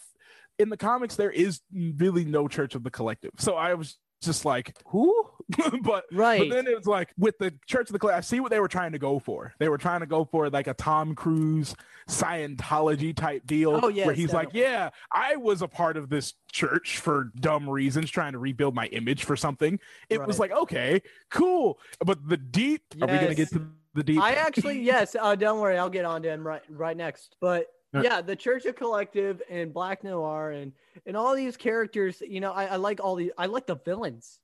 [0.58, 4.46] in the comics there is really no Church of the Collective, so I was just
[4.46, 5.30] like, who?
[5.82, 6.40] but Right.
[6.40, 8.18] But then it was like with the Church of the Collective.
[8.18, 9.54] I see what they were trying to go for.
[9.60, 11.76] They were trying to go for like a Tom Cruise
[12.10, 16.34] Scientology type deal, Oh, yes, where he's like, "Yeah, I was a part of this
[16.52, 21.02] church for dumb reasons, trying to rebuild my image for something." It was like, okay,
[21.32, 22.82] cool, but the deep.
[23.02, 24.22] Are we gonna get to the deep.
[24.22, 25.16] I actually yes.
[25.20, 27.36] Uh, don't worry, I'll get on to him right right next.
[27.42, 27.68] But
[28.04, 30.72] yeah, the Church of Collective and Black Noir and
[31.06, 32.22] and all these characters.
[32.22, 34.40] You know, I, I like all the I like the villains.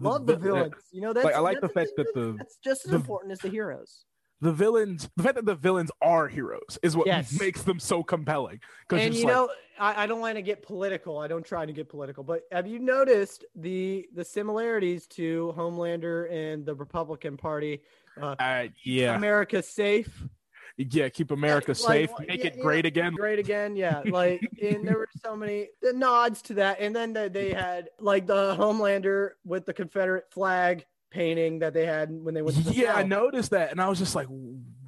[0.00, 0.74] Love the vi- villains.
[0.92, 3.32] You know, that's like I like the fact that the that's just as the- important
[3.32, 4.04] as the heroes.
[4.40, 7.38] the villains, the fact that the villains are heroes is what Yes.
[7.40, 8.60] makes them so compelling.
[8.86, 11.18] Because And you know, I, I don't want to get political.
[11.18, 16.30] I don't try to get political, but have you noticed the the similarities to Homelander
[16.30, 17.80] and the Republican Party?
[18.20, 20.22] Uh, uh, yeah, America safe.
[20.76, 23.12] Yeah, keep America like, safe, what- make yeah, it great yeah, again.
[23.14, 24.02] Great again, yeah.
[24.06, 27.90] Like, and there were so many the nods to that, and then the, they had
[28.00, 32.56] like the Homelander with the Confederate flag painting that they had when they went.
[32.56, 34.26] To the Yeah, I noticed that, and I was just like,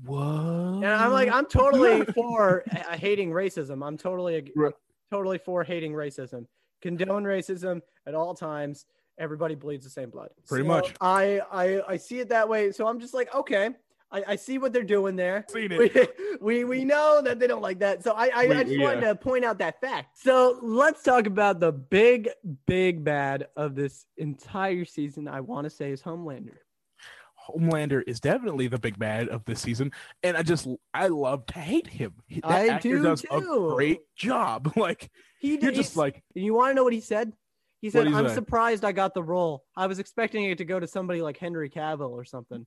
[0.05, 0.21] what?
[0.23, 3.87] And I'm like, I'm totally for uh, hating racism.
[3.87, 4.73] I'm totally, Right.
[5.11, 6.47] totally for hating racism.
[6.83, 8.87] Condone racism at all times.
[9.19, 10.29] Everybody bleeds the same blood.
[10.47, 10.95] Pretty So much.
[11.01, 12.71] I, I, I see it that way.
[12.71, 13.71] So I'm just like, okay,
[14.13, 15.45] I, I see what they're doing there.
[15.53, 15.69] We,
[16.41, 18.05] we, we know that they don't like that.
[18.05, 18.85] So I, I, We- I just yeah.
[18.85, 20.19] wanted to point out that fact.
[20.19, 22.29] So let's talk about the big,
[22.67, 25.27] big bad of this entire season.
[25.29, 26.55] I want to say is Homelander.
[27.49, 29.93] Homelander is definitely the big bad of this season,
[30.25, 32.15] and I just I love to hate him.
[32.43, 33.29] That I actor do does too.
[33.31, 34.73] a great job.
[34.77, 37.33] Like He you're did, just like, You want to know what he said?
[37.81, 39.65] He said, "I'm surprised I got the role.
[39.77, 42.67] I was expecting it to go to somebody like Henry Cavill or something."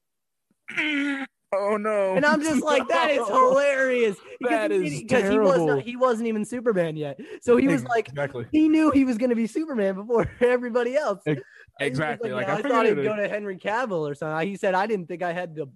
[1.53, 2.13] oh no.
[2.15, 6.27] And I'm just like, "That is hilarious." That is because he was not, he wasn't
[6.27, 9.47] even Superman yet, so he was like, exactly, he knew he was going to be
[9.47, 11.21] Superman before everybody else.
[11.25, 11.41] Ex-
[11.79, 12.31] He was exactly.
[12.31, 14.47] Like, "Yeah, I, I, thought he'd it- go to Henry Cavill or something.
[14.47, 15.67] He said, "I didn't think I had the."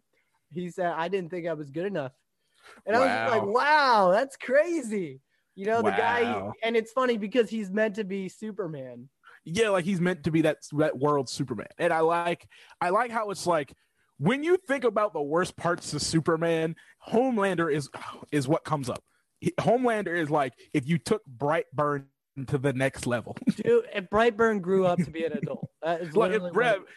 [0.51, 2.12] He said, "I didn't think I was good enough,"
[2.86, 4.08] and I was just like, Wow.
[4.08, 5.19] "Wow, that's crazy."
[5.56, 9.08] You know, the guy, and it's funny because he's meant to be Superman.
[9.45, 12.47] yeah, like he's meant to be that that world Superman, and I like
[12.82, 13.71] I like how it's like
[14.24, 16.76] when you think about the worst parts of Superman,
[17.10, 17.90] Homelander is
[18.32, 19.04] is what comes up.
[19.60, 22.06] Homelander is like if you took Brightburn
[22.48, 23.36] to the next level.
[23.58, 26.32] Dude, if Brightburn grew up to be an adult, that is like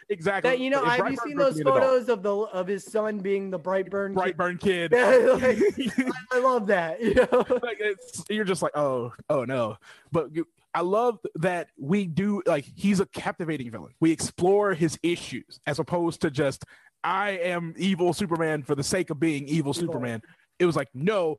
[0.09, 0.51] exactly.
[0.51, 0.85] that you know.
[0.85, 3.51] Have you seen those to be an adult, photos of the of his son being
[3.51, 4.15] the Brightburn?
[4.15, 4.37] kid?
[4.37, 4.93] Brightburn kid.
[4.93, 5.17] Yeah,
[5.97, 7.01] like, I love that.
[7.01, 7.45] You know?
[7.63, 7.83] like
[8.31, 9.77] you're just like oh oh no
[10.13, 14.99] but you, i love that we do like he's a captivating villain we explore his
[15.03, 16.65] issues as opposed to just
[17.07, 20.21] i am evil superman for the sake of being evil superman
[20.59, 21.37] it was like no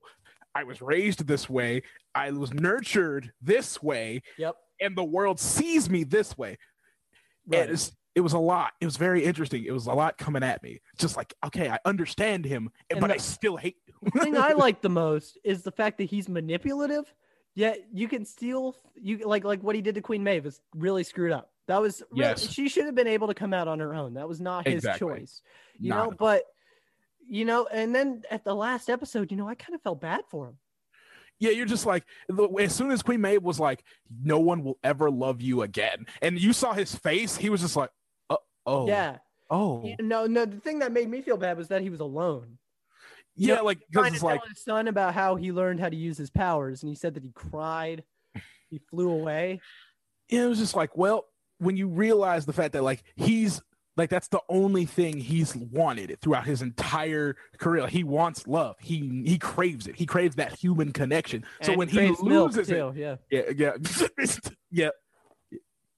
[0.55, 1.81] i was raised this way
[2.15, 4.55] i was nurtured this way Yep.
[4.81, 6.57] and the world sees me this way
[7.45, 7.61] Right.
[7.61, 10.41] and it's, it was a lot it was very interesting it was a lot coming
[10.43, 14.19] at me just like okay i understand him And but the- i still hate The
[14.19, 17.11] thing I like the most is the fact that he's manipulative.
[17.55, 21.03] Yet you can still you like like what he did to Queen Maeve is really
[21.03, 21.49] screwed up.
[21.67, 22.49] That was really- Yes.
[22.49, 24.13] she should have been able to come out on her own.
[24.15, 25.19] That was not his Exactly.
[25.19, 25.41] choice.
[25.79, 26.43] You Not know, but
[27.29, 30.21] you know, and then at the last episode, you know, I kind of felt bad
[30.29, 30.57] for him.
[31.39, 33.83] Yeah, you're just like the- as soon as Queen Maeve was like,
[34.23, 37.75] "No one will ever love you again," and you saw his face, he was just
[37.75, 37.91] like,
[38.29, 39.19] "Oh, oh, Yeah.
[39.49, 40.45] oh, You- No, no.
[40.45, 42.57] The thing that made me feel bad was that he was alone.
[43.35, 45.95] yeah." know, like because it's tell like, his son about how he learned how to
[45.97, 48.03] use his powers, and he said that he cried,
[48.69, 49.59] he flew away.
[50.29, 51.25] yeah, it was just like, well,
[51.59, 53.61] when you realize the fact that like he's
[53.95, 57.87] like that's the only thing he's wanted throughout his entire career.
[57.87, 58.75] He wants love.
[58.79, 59.95] He he craves it.
[59.95, 61.43] He craves that human connection.
[61.61, 63.15] so And when he loses it, too, yeah.
[63.31, 63.71] yeah, yeah,
[64.71, 64.89] yeah,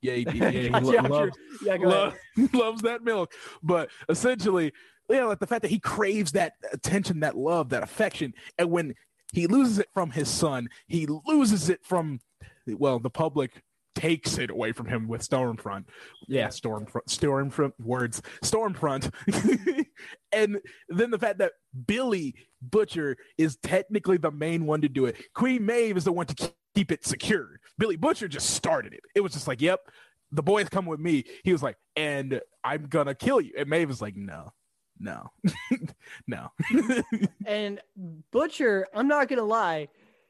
[0.02, 1.76] yeah, he, yeah, he lo- loves yeah.
[1.76, 2.14] Love,
[2.54, 3.34] loves that milk.
[3.62, 4.72] But essentially,
[5.10, 8.96] know, like the fact that he craves that attention, that love, that affection, and when
[9.34, 12.20] he loses it from his son, he loses it from,
[12.66, 13.62] well, the public
[14.00, 15.86] takes it away from him with Stormfront.
[16.28, 19.14] Yeah, Stormfront, Stormfront words, Stormfront,
[20.32, 21.52] and then the fact that
[21.86, 25.18] Billy Butcher is technically the main one to do it.
[25.34, 26.56] Queen Maeve is the one to keep-
[26.92, 27.60] it secure.
[27.78, 29.02] Billy Butcher just started it.
[29.14, 29.82] It was just like, yep,
[30.32, 31.26] the boys come with me.
[31.44, 33.52] He was like, and I'm gonna kill you.
[33.58, 34.54] And Maeve was like, no,
[34.98, 35.30] no,
[36.28, 36.52] no.
[37.46, 37.82] And
[38.32, 39.90] Butcher, I'm not gonna lie,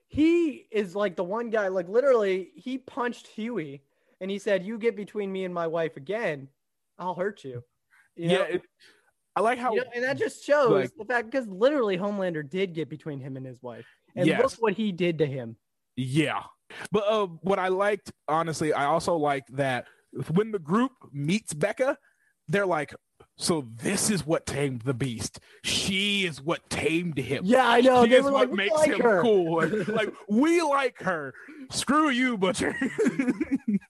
[0.09, 3.81] he is like the one guy, like literally, he punched Huey
[4.19, 6.47] and he said, You get between me and my wife again,
[6.97, 7.63] I'll hurt you.
[8.15, 8.61] You yeah, it,
[9.35, 12.47] I like how You know, and that just shows like- the fact because literally Homelander
[12.47, 13.85] did get between him and his wife.
[14.15, 14.41] And Yes.
[14.41, 15.55] look what he did to him.
[15.95, 16.43] Yeah.
[16.91, 19.85] But uh, what I liked, honestly, I also liked that
[20.33, 21.97] when the group meets Becca,
[22.47, 22.95] they're like,
[23.41, 25.39] So this is what tamed the beast.
[25.63, 27.43] She is what tamed him.
[27.45, 28.03] Yeah, I know.
[28.03, 29.21] She They is what like, makes like him her.
[29.21, 29.55] cool.
[29.65, 31.33] Like, like, we like her.
[31.71, 32.75] Screw you, Butcher.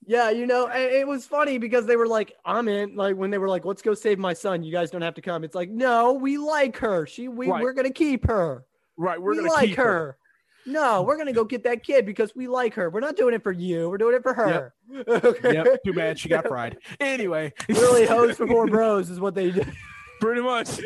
[0.06, 3.30] Yeah, you know, and it was funny because they were like, "I'm in." Like when
[3.30, 4.64] they were like, "Let's go save my son.
[4.64, 7.06] You guys don't have to come." It's like, no, we like her.
[7.06, 7.62] She, we, Right.
[7.62, 8.66] we're gonna keep her.
[8.98, 9.84] right, we're we gonna like keep her.
[9.84, 10.18] her.
[10.66, 12.90] No, we're gonna go get that kid because we like her.
[12.90, 13.90] We're not doing it for you.
[13.90, 14.74] We're doing it for her.
[15.08, 15.54] Okay.
[15.54, 15.84] Yep.
[15.86, 16.78] Too bad she got fried.
[17.00, 19.64] Anyway, Literally, hoes before bros is what they do.
[20.20, 20.80] pretty much.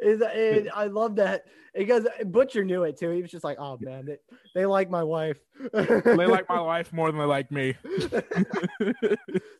[0.00, 0.22] Is
[0.74, 3.10] I love that because Butcher knew it too.
[3.10, 4.16] He was just like, "Oh man, they,
[4.54, 5.38] they like my wife.
[5.72, 7.74] they like my wife more than they like me.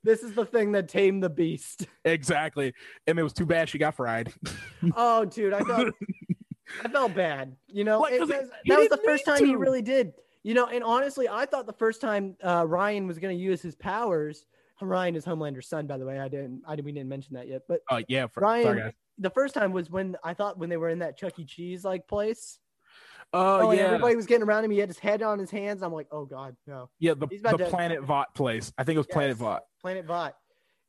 [0.02, 2.72] this is the thing that tamed the beast." exactly.
[3.06, 4.32] And it was too bad she got fried.
[4.96, 5.94] Oh, dude, I felt
[6.84, 7.56] I felt bad.
[7.68, 10.12] You know, Like, it was, it- that was the first time he really did.
[10.42, 13.60] You know, and honestly, I thought the first time uh, Ryan was going to use
[13.60, 14.46] his powers.
[14.80, 16.20] Ryan is Homelander's son, by the way.
[16.20, 17.62] I didn't, I didn't, we didn't mention that yet.
[17.68, 20.76] But Oh yeah, for, Ryan, sorry the first time was when I thought when they
[20.76, 21.44] were in that Chuck E.
[21.44, 22.58] Cheese like place.
[23.32, 24.70] Oh, Oh, yeah, everybody was getting around him.
[24.70, 25.82] He had his head on his hands.
[25.82, 26.88] I'm like, oh god, no.
[27.00, 27.14] yeah.
[27.14, 28.72] The, the to- Planet Vought place.
[28.78, 29.38] I think it was Planet Yes.
[29.38, 29.62] Vought.
[29.82, 30.36] Planet Bot.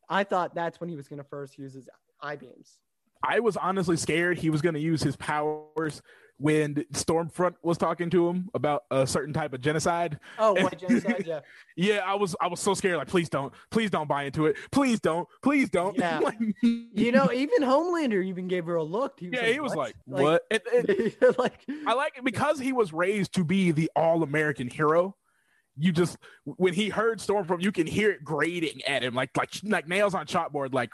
[0.08, 1.88] I thought that's when he was going to first use his
[2.22, 2.78] eye beams.
[3.22, 6.02] I was honestly scared he was going to use his powers
[6.38, 10.18] when Stormfront was talking to him about a certain type of genocide.
[10.38, 11.40] Oh, white genocide, yeah.
[11.76, 12.96] Yeah, I was I was so scared.
[12.96, 14.56] Like, please don't, please don't buy into it.
[14.72, 15.96] Please don't, please don't.
[15.98, 16.18] Yeah.
[16.30, 19.20] Like, You know, even Homelander even gave her a look.
[19.20, 20.42] He was yeah, like, he was "What?" like, what?
[20.50, 20.62] It-
[21.20, 25.16] it- like, I like it because he was raised to be the all American hero.
[25.76, 29.50] You just when he heard Stormfront, you can hear it grating at him like like
[29.62, 30.72] like nails on chalkboard.
[30.74, 30.90] Like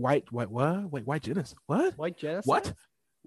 [0.00, 0.90] white, white, what?
[0.90, 1.58] Wait, white genocide?
[1.66, 1.96] What?
[1.98, 2.46] white genocide.
[2.46, 2.72] What?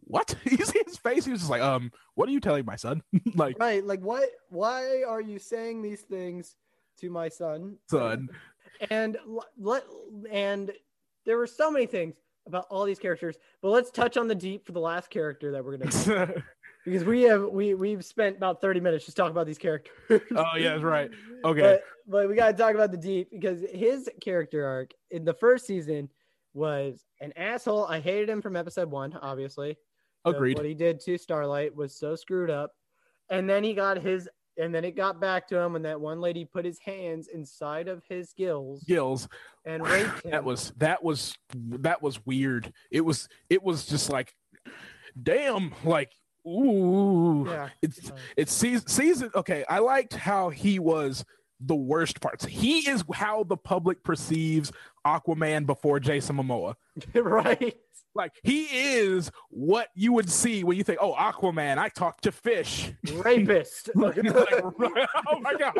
[0.05, 0.35] What?
[0.45, 1.25] You see his face?
[1.25, 3.01] He was just like, um, what are you telling my son?
[3.35, 3.85] like, Right.
[3.85, 4.29] Like, what?
[4.49, 6.55] Why are you saying these things
[6.99, 7.77] to my son?
[7.89, 8.29] son.
[8.89, 9.17] And
[9.57, 9.83] let
[10.29, 10.71] and
[11.25, 14.65] there were so many things about all these characters, but let's touch on the deep
[14.65, 16.33] for the last character that we're gonna
[16.85, 20.21] because we have we we've spent about 30 minutes just talking about these characters.
[20.35, 21.09] oh yeah, that's right.
[21.45, 21.61] Okay.
[21.61, 25.33] But, but we got to talk about the deep because his character arc in the
[25.33, 26.09] first season
[26.53, 27.85] was an asshole.
[27.85, 29.77] I hated him from episode one, obviously.
[30.25, 30.57] Agreed.
[30.57, 32.71] What he did to Starlight was so screwed up.
[33.29, 36.21] And then he got his, and then it got back to him when that one
[36.21, 39.27] lady put his hands inside of his gills Gills.
[39.65, 40.31] and raped him.
[40.31, 42.71] That was that was that was weird.
[42.91, 44.33] It was it was just like,
[45.21, 46.11] damn, like
[46.47, 47.45] ooh.
[47.47, 47.69] yeah.
[47.81, 49.31] It's it's season season.
[49.35, 51.25] Okay, I liked how he was
[51.59, 52.45] the worst parts.
[52.45, 54.71] He is how the public perceives
[55.05, 56.75] Aquaman before Jason Momoa.
[57.13, 57.75] right.
[58.15, 62.31] Like he is what you would see when you think, "Oh, Aquaman, I talk to
[62.31, 63.89] fish." Rapist.
[63.95, 65.75] Like, oh my god.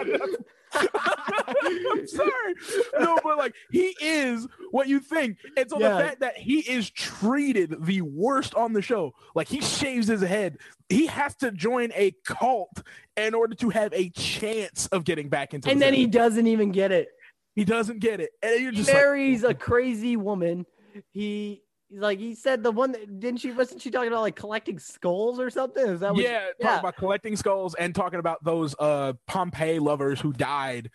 [0.95, 2.53] I'm sorry.
[2.99, 5.37] No, but like he is what you think.
[5.57, 5.89] And so Yeah.
[5.97, 10.21] the fact that he is treated the worst on the show, like he shaves his
[10.21, 10.57] head,
[10.89, 12.81] he has to join a cult
[13.17, 16.47] in order to have a chance of getting back into and the then he doesn't
[16.47, 17.09] even get it.
[17.55, 18.31] he doesn't get it.
[18.41, 20.65] And you're He just like, marries a crazy woman.
[21.11, 21.62] He
[21.95, 25.39] like he said the one that didn't she wasn't she talking about like collecting skulls
[25.39, 25.85] or something?
[25.85, 26.65] Is that what yeah, yeah.
[26.67, 30.89] talking about collecting skulls and talking about those uh Pompeii lovers who died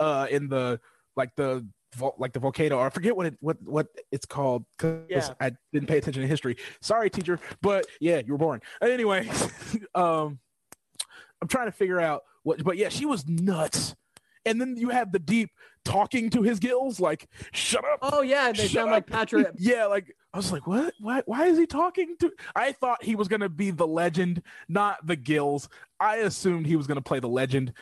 [0.00, 0.80] uh in the
[1.16, 1.66] like the
[2.18, 5.34] like the volcano or I forget what it what what it's called because Yeah.
[5.40, 6.56] I didn't pay attention to history.
[6.80, 8.60] Sorry, teacher, but yeah, you were born.
[8.82, 9.28] Anyway,
[9.94, 10.38] um
[11.40, 13.94] I'm trying to figure out what but yeah, she was nuts.
[14.46, 15.50] And then you have the deep
[15.84, 17.98] talking to his gills, like, shut up.
[18.02, 19.06] Oh yeah, they sound like.
[19.06, 19.48] Patrick.
[19.58, 20.94] Yeah, like I was like, what?
[21.00, 21.22] Why?
[21.26, 22.32] Why is he talking to?
[22.54, 25.68] I thought he was gonna be the legend, not the Gills.
[26.00, 27.72] I assumed he was gonna play the legend,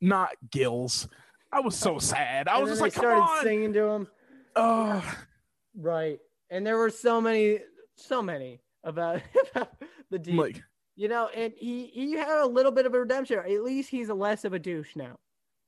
[0.00, 1.08] not Gills.
[1.52, 2.48] I was so sad.
[2.48, 3.42] I and was just like, come started on.
[3.42, 4.08] singing to him.
[4.56, 5.16] Oh,
[5.76, 6.18] Right.
[6.50, 7.60] And there were so many,
[7.96, 9.20] so many about,
[9.54, 9.72] about
[10.10, 10.38] the deep.
[10.38, 10.62] like
[10.96, 13.38] you know, and he he had a little bit of a redemption.
[13.38, 15.18] At least he's less of a douche now.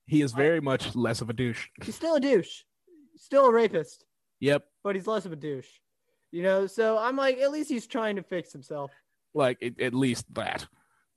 [0.09, 1.67] He is very much less of a douche.
[1.83, 2.63] He's still a douche,
[3.15, 4.05] still a rapist,
[4.39, 4.65] Yep.
[4.83, 5.67] but he's less of a douche.
[6.31, 8.91] You know, so I'm like, at least he's trying to fix himself.
[9.33, 10.67] Like it, at least that.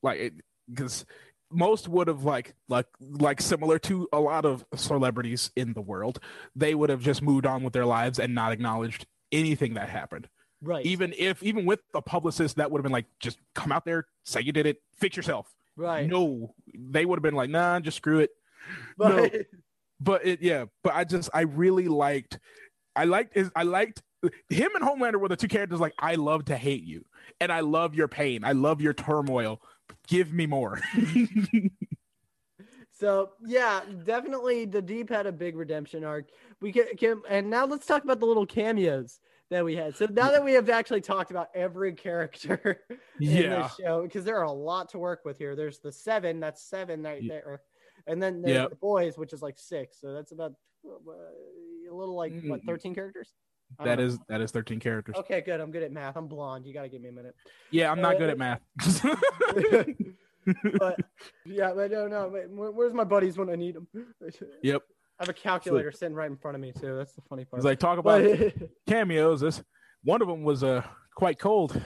[0.02, 0.34] Like
[0.68, 1.04] because
[1.50, 6.18] most would have like like like similar to a lot of celebrities in the world,
[6.56, 10.28] they would have just moved on with their lives and not acknowledged anything that happened.
[10.64, 10.86] Right.
[10.86, 14.06] even if even with the publicist that would have been like just come out there
[14.22, 16.06] say you did it fix yourself right.
[16.08, 18.30] no they would have been like nah just screw it
[18.96, 19.34] but
[20.00, 22.38] but it yeah but i just i really liked
[22.96, 24.02] i liked his i liked
[24.48, 27.04] him and homelander were the two characters like i love to hate you
[27.40, 29.60] and i love your pain i love your turmoil
[30.06, 30.80] give me more
[32.94, 36.28] So yeah, definitely the deep had a big redemption arc.
[36.60, 39.18] We can, can and now let's talk about the little cameos
[39.50, 39.96] that we had.
[39.96, 43.62] So now that we have actually talked about every character in Yeah.
[43.62, 45.56] this show, because there are a lot to work with here.
[45.56, 47.62] There's the seven, that's seven right there,
[48.06, 48.70] and then there's Yep.
[48.70, 50.00] the boys, which is like six.
[50.00, 50.52] So that's about
[50.86, 52.66] uh, a little like what Mm.
[52.66, 53.32] 13 characters.
[53.78, 55.16] I That is that is 13 characters.
[55.16, 55.40] okay.
[55.40, 55.60] Good.
[55.60, 56.16] I'm good at math.
[56.16, 56.66] I'm blonde.
[56.66, 57.34] You got to give me a minute.
[57.70, 58.60] Yeah, I'm not Uh, good at math.
[60.78, 61.00] but
[61.44, 62.28] yeah, but no, no.
[62.50, 63.86] Where's my buddies when I need them?
[64.62, 64.82] yep.
[65.18, 66.96] I have a calculator sitting right in front of me too.
[66.96, 67.62] That's the funny part.
[67.62, 68.24] Like talk about
[68.88, 69.40] cameos.
[69.40, 69.62] This
[70.04, 70.82] one of them was uh
[71.14, 71.80] quite cold.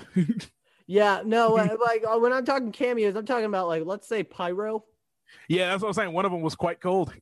[0.86, 4.22] yeah, no, uh, like uh, when I'm talking cameos, I'm talking about like let's say
[4.22, 4.84] Pyro.
[5.49, 6.12] Yeah, that's what I'm saying.
[6.12, 7.12] One of them was quite cold.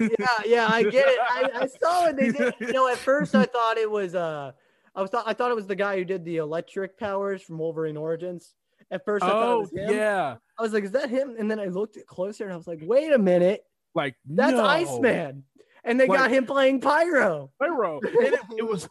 [0.00, 0.08] Yeah,
[0.44, 1.18] yeah, I get it.
[1.20, 2.16] I, I saw it.
[2.16, 2.54] they did.
[2.60, 4.52] You know, at first I thought it was uh,
[4.94, 7.58] I was thought I thought it was the guy who did the electric powers from
[7.58, 8.54] Wolverine Origins.
[8.90, 9.90] At first I thought it Oh was him.
[9.94, 11.36] yeah, I was like, is that him?
[11.38, 14.64] And then I looked closer and I was like, wait a minute, like that's no.
[14.64, 15.44] Iceman.
[15.84, 17.50] And they Like- got him playing Pyro.
[17.58, 18.00] Pyro.
[18.04, 18.88] And it, it was.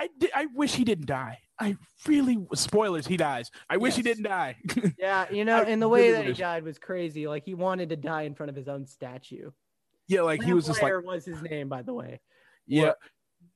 [0.00, 1.38] I I wish he didn't die.
[1.58, 1.76] I
[2.06, 3.06] really spoilers.
[3.06, 3.50] He dies.
[3.68, 4.56] I wish he didn't die.
[4.98, 7.26] Yeah, you know, and the way really that he died was crazy.
[7.28, 9.50] Like he wanted to die in front of his own statue.
[10.08, 12.20] yeah, like he was just like was his name, by the way.
[12.66, 12.92] yeah.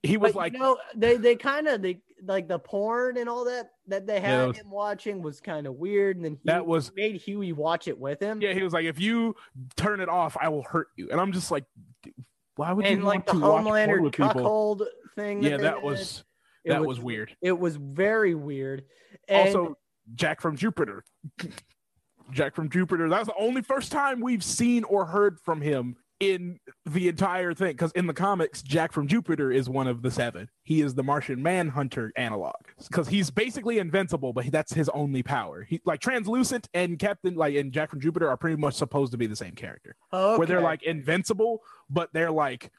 [0.03, 3.27] He was But, like you know, they they kind of they like the porn and
[3.27, 6.33] all that that they had that was- him watching was kind of weird, and then
[6.33, 8.39] he That was- made Huey watch it with him.
[8.41, 8.53] yeah.
[8.53, 9.35] He was like if you
[9.75, 11.09] turn it off, I will hurt you.
[11.11, 11.65] And I'm just like,
[12.55, 14.83] why would and you like want the to watch porn Homelander cuckold
[15.15, 15.41] thing.
[15.43, 16.23] Yeah, that did, was
[16.65, 17.35] it that was weird.
[17.41, 18.83] It was very weird.
[19.27, 19.77] And also
[20.15, 21.03] Jack from Jupiter.
[22.31, 23.07] Jack from Jupiter.
[23.07, 27.73] That's the only first time we've seen or heard from him in the entire thing.
[27.73, 30.49] Because in the comics, Jack from Jupiter is one of the seven.
[30.63, 32.55] He is the Martian Manhunter analog.
[32.87, 35.63] Because he's basically invincible, but that's his only power.
[35.63, 39.17] He like translucent and Captain like and Jack from Jupiter are pretty much supposed to
[39.17, 39.95] be the same character.
[40.09, 42.71] Where they're like invincible, but they're like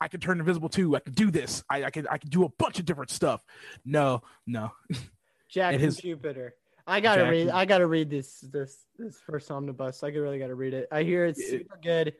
[0.00, 0.94] I can turn invisible too.
[0.96, 1.64] I can do this.
[1.70, 3.42] I, I can I can do a bunch of different stuff.
[3.84, 4.72] No, no.
[5.48, 6.54] Jack and his- Jupiter.
[6.86, 7.48] I gotta Jack read.
[7.48, 10.02] I gotta read this this this first omnibus.
[10.04, 10.88] I really gotta read it.
[10.92, 12.14] I hear it's It- super good.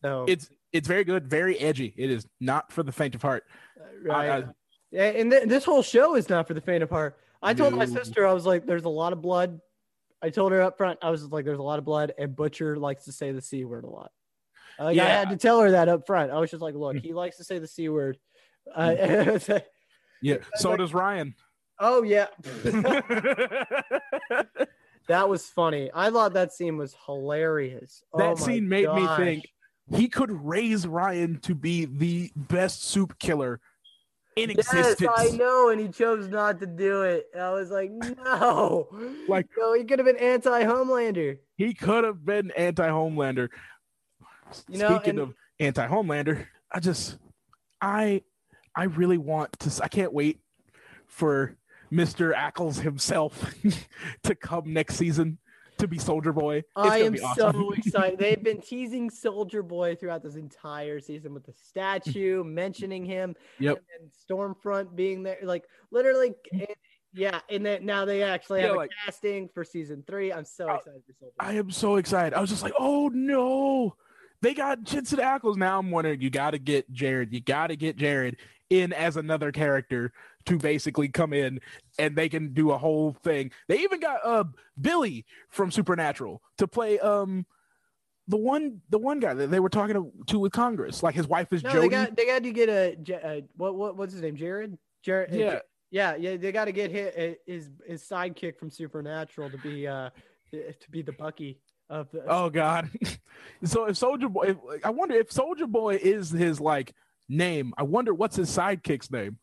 [0.00, 1.94] So It's it's very good, very edgy.
[1.96, 3.44] It is not for the faint of heart.
[3.80, 4.44] Uh, right.
[4.44, 7.18] I- I- and th- this whole show is not for the faint of heart.
[7.42, 9.60] I told my sister, I was like, "There's a lot of blood."
[10.22, 12.76] I told her up front, I was like, "There's a lot of blood," and Butcher
[12.76, 14.10] likes to say the c word a lot.
[14.78, 16.30] Like, I had to tell her that up front.
[16.30, 18.18] I was just like, "Look, he likes to say the c word."
[18.74, 19.38] Uh,
[20.22, 20.36] Yeah.
[20.56, 21.34] So like- does Ryan.
[21.78, 22.26] oh yeah,
[25.08, 25.90] that was funny.
[25.94, 28.02] I thought that scene was hilarious.
[28.12, 29.18] Oh that my scene made gosh.
[29.18, 29.48] me think
[29.94, 33.60] he could raise Ryan to be the best supe killer
[34.36, 34.74] in existence.
[34.74, 35.34] Yes, existence.
[35.34, 37.26] I know, and he chose not to do it.
[37.38, 37.90] I was like,
[38.24, 38.88] no,
[39.28, 41.38] Like- no, he could have been anti-Homelander.
[41.56, 43.48] He could have been anti-Homelander.
[44.68, 47.18] You know, Speaking and- of anti-Homelander, I just
[47.80, 48.22] I
[48.74, 50.40] I really want to I can't wait
[51.06, 51.56] for
[51.92, 52.34] Mr.
[52.34, 53.54] Ackles himself
[54.24, 55.38] to come next season
[55.78, 56.56] to be Soldier Boy.
[56.56, 57.52] It's I am awesome.
[57.52, 58.18] so excited.
[58.18, 63.82] They've been teasing Soldier Boy throughout this entire season with the statue, mentioning him, Yep.
[64.00, 65.38] and Stormfront being there.
[65.42, 66.60] Like literally, mm-hmm.
[66.62, 66.78] it-
[67.12, 67.40] yeah.
[67.48, 70.32] And then now they actually have Yeah, a casting for season three.
[70.32, 71.34] I'm so excited for Soldier.
[71.40, 72.34] I am so excited.
[72.34, 73.96] I was just like, oh no,
[74.42, 75.56] they got Jensen Ackles.
[75.56, 77.32] Now I'm wondering, you got to get Jared.
[77.32, 78.36] You got to get Jared
[78.70, 80.12] in as another character
[80.46, 81.60] to basically come in
[81.98, 83.50] and they can do a whole thing.
[83.68, 84.44] They even got uh
[84.80, 87.46] Billy from Supernatural to play um
[88.28, 91.02] the one the one guy that they were talking to, to with Congress.
[91.02, 91.88] Like his wife is No, Jody.
[91.88, 94.36] they got they got to get a, Ja- uh what what what's his name?
[94.36, 94.76] Jared.
[95.02, 95.32] Jared.
[95.32, 95.58] uh, yeah,
[95.90, 100.10] Yeah, yeah, they got to get his, his his sidekick from Supernatural to be uh
[100.52, 102.24] to be the Bucky of the.
[102.28, 102.90] Oh God.
[103.64, 106.94] so if Soldier Boy, if, I wonder if Soldier Boy is his like
[107.28, 107.72] name.
[107.76, 109.38] I wonder what's his sidekick's name.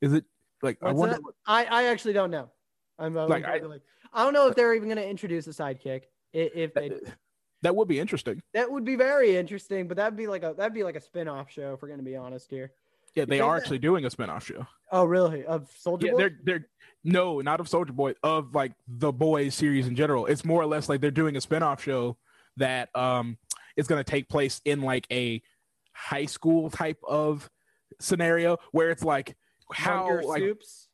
[0.00, 0.24] Is it
[0.62, 1.16] like I wonder?
[1.16, 1.22] that?
[1.46, 2.50] I I actually don't know.
[2.98, 5.50] I'm uh, Like, like, I- I, don't know if they're even going to introduce a
[5.50, 6.02] sidekick.
[6.34, 6.90] I- If they,
[7.62, 8.42] That would be interesting.
[8.54, 11.50] that would be very interesting, but that'd be like a that'd be like a spin-off
[11.50, 12.72] show if we're going to be honest here.
[13.14, 14.66] Yeah, they are actually doing a spinoff show.
[14.92, 15.44] Oh, really?
[15.44, 16.18] Of Soldier Yeah, Boy?
[16.18, 16.66] they're they're
[17.02, 20.26] no, not of Soldier Boy, of like the boys series in general.
[20.26, 22.16] It's more or less like they're doing a spinoff show
[22.56, 23.38] that um
[23.76, 25.42] is gonna take place in like a
[25.92, 27.48] high school type of
[28.00, 29.36] scenario where it's like
[29.72, 30.88] how Hunger like supes.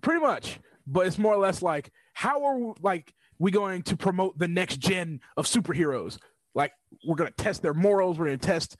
[0.00, 3.96] pretty much but it's more or less like how are we, like we going to
[3.96, 6.18] promote the next gen of superheroes
[6.54, 6.72] like
[7.06, 8.76] we're going to test their morals we're going to test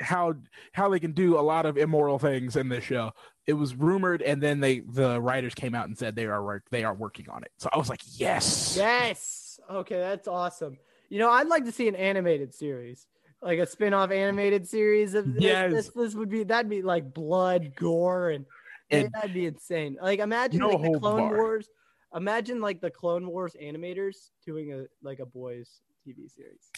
[0.00, 0.34] how
[0.72, 3.12] how they can do a lot of immoral things in this show
[3.46, 6.84] it was rumored and then they the writers came out and said they are they
[6.84, 9.60] are working on it so i was like yes Yes.
[9.70, 10.78] Okay, that's awesome.
[11.10, 13.06] You know, I'd like to see an animated series,
[13.42, 15.42] like a spin-off animated series of this.
[15.42, 15.72] Yes.
[15.72, 18.46] This, this would be that'd be like blood, gore, and
[18.90, 19.96] And that'd be insane.
[20.00, 21.36] Like imagine No like the Clone barred.
[21.36, 21.68] Wars.
[22.14, 26.70] Imagine like the Clone Wars animators doing a like a boys TV series.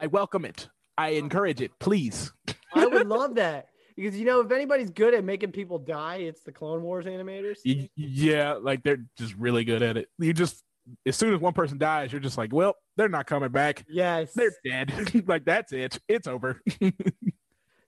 [0.00, 0.68] I welcome it.
[0.98, 1.70] I encourage it.
[1.78, 2.32] Please.
[2.74, 6.40] I would love that because you know if anybody's good at making people die, it's
[6.42, 7.58] the Clone Wars animators.
[7.96, 10.08] Yeah, like they're just really good at it.
[10.18, 10.62] You just
[11.06, 13.84] as soon as one person dies, you're just like, well, they're not coming back.
[13.88, 14.32] Yes.
[14.34, 15.24] They're dead.
[15.28, 15.98] like that's it.
[16.08, 16.60] It's over.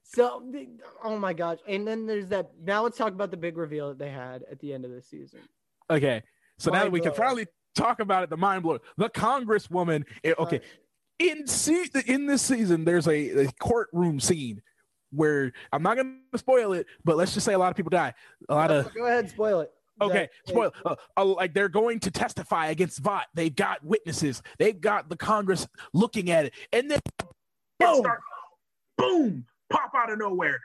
[0.03, 0.43] So,
[1.05, 1.59] oh my gosh!
[1.69, 2.51] And then there's that.
[2.61, 5.01] Now let's talk about the big reveal that they had at the end of the
[5.01, 5.39] season.
[5.89, 6.21] okay.
[6.59, 10.03] So now that we can finally talk about it, the mind blower, the Congresswoman.
[10.25, 10.59] eh, Okay,
[11.29, 14.61] in se- in this season, there's a, a courtroom scene
[15.11, 17.89] where I'm not going to spoil it, but let's just say a lot of people
[17.89, 18.13] die.
[18.49, 19.71] A lot of Go ahead, and spoil it.
[20.01, 20.73] Okay, That- spoil.
[20.83, 23.27] Uh, uh, like they're going to testify against Vought.
[23.35, 24.41] They've got witnesses.
[24.57, 26.99] They've got the Congress looking at it, and then
[27.79, 28.03] boom,
[28.97, 30.59] boom, pop out of nowhere.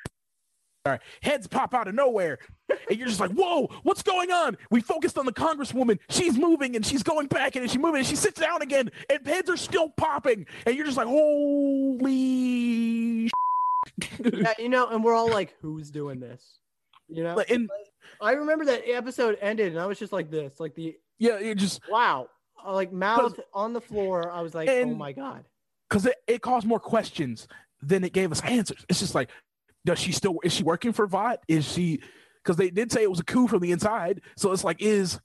[0.86, 4.80] Right, heads pop out of nowhere, and you're just like, "Whoa, what's going on?" We
[4.80, 5.98] focused on the Congresswoman.
[6.08, 9.26] She's moving, and she's going back, and she's moving, and she sits down again, and
[9.26, 12.10] heads are still popping, and you're just like, "Holy!"
[14.18, 16.58] Yeah, you know, and we're all like, "Who's doing this?"
[17.08, 17.42] You know.
[17.48, 17.68] And
[18.20, 21.54] I remember that episode ended, and I was just like this, like the yeah, you
[21.54, 22.28] just wow,
[22.64, 24.30] Uh, like mouth on the floor.
[24.30, 25.44] I was like, "Oh my god!"
[25.88, 27.48] because it, it caused more questions
[27.82, 28.84] than it gave us answers.
[28.88, 29.30] It's just like,
[29.86, 31.38] does she still is she working for Vought?
[31.48, 32.00] Is she
[32.42, 34.20] because they did say it was a coup from the inside.
[34.36, 35.18] So it's like, is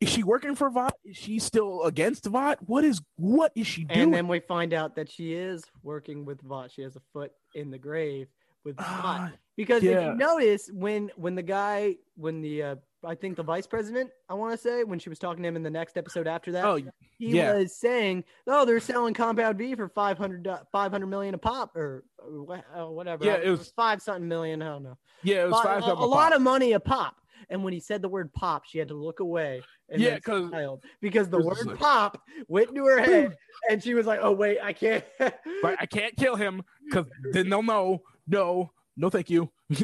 [0.00, 0.94] is she working for Vought?
[1.04, 2.58] Is she still against Vought?
[2.66, 4.00] What is what is she doing?
[4.00, 6.72] And then we find out that she is working with Vought.
[6.72, 8.28] She has a foot in the grave
[8.64, 8.86] with Vought.
[8.86, 13.42] Ah, Because if you notice, when when the guy, when the uh, I think the
[13.44, 15.96] vice president, I want to say, when she was talking to him in the next
[15.96, 17.54] episode after that, oh he yeah.
[17.54, 22.60] was saying, "Oh, they're selling Compound V for 500, 500 million a pop, or, or
[22.76, 23.24] uh, whatever.
[23.24, 24.62] Yeah, I- it was- five something million.
[24.62, 24.98] I don't know.
[25.22, 27.14] yeah, it was five a, a lot of money a pop."
[27.50, 29.62] And when he said the word "pop," she had to look away.
[29.88, 33.36] And Yeah, then 'cause- smiled because the word like- "pop" went to her head,
[33.70, 35.04] and she was like, "Oh wait, I can't."
[35.64, 38.02] I can't kill him because then they'll know.
[38.26, 39.50] No, no, thank you.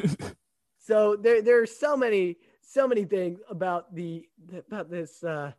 [0.79, 4.27] So there there are so many so many things about the
[4.67, 5.51] about this uh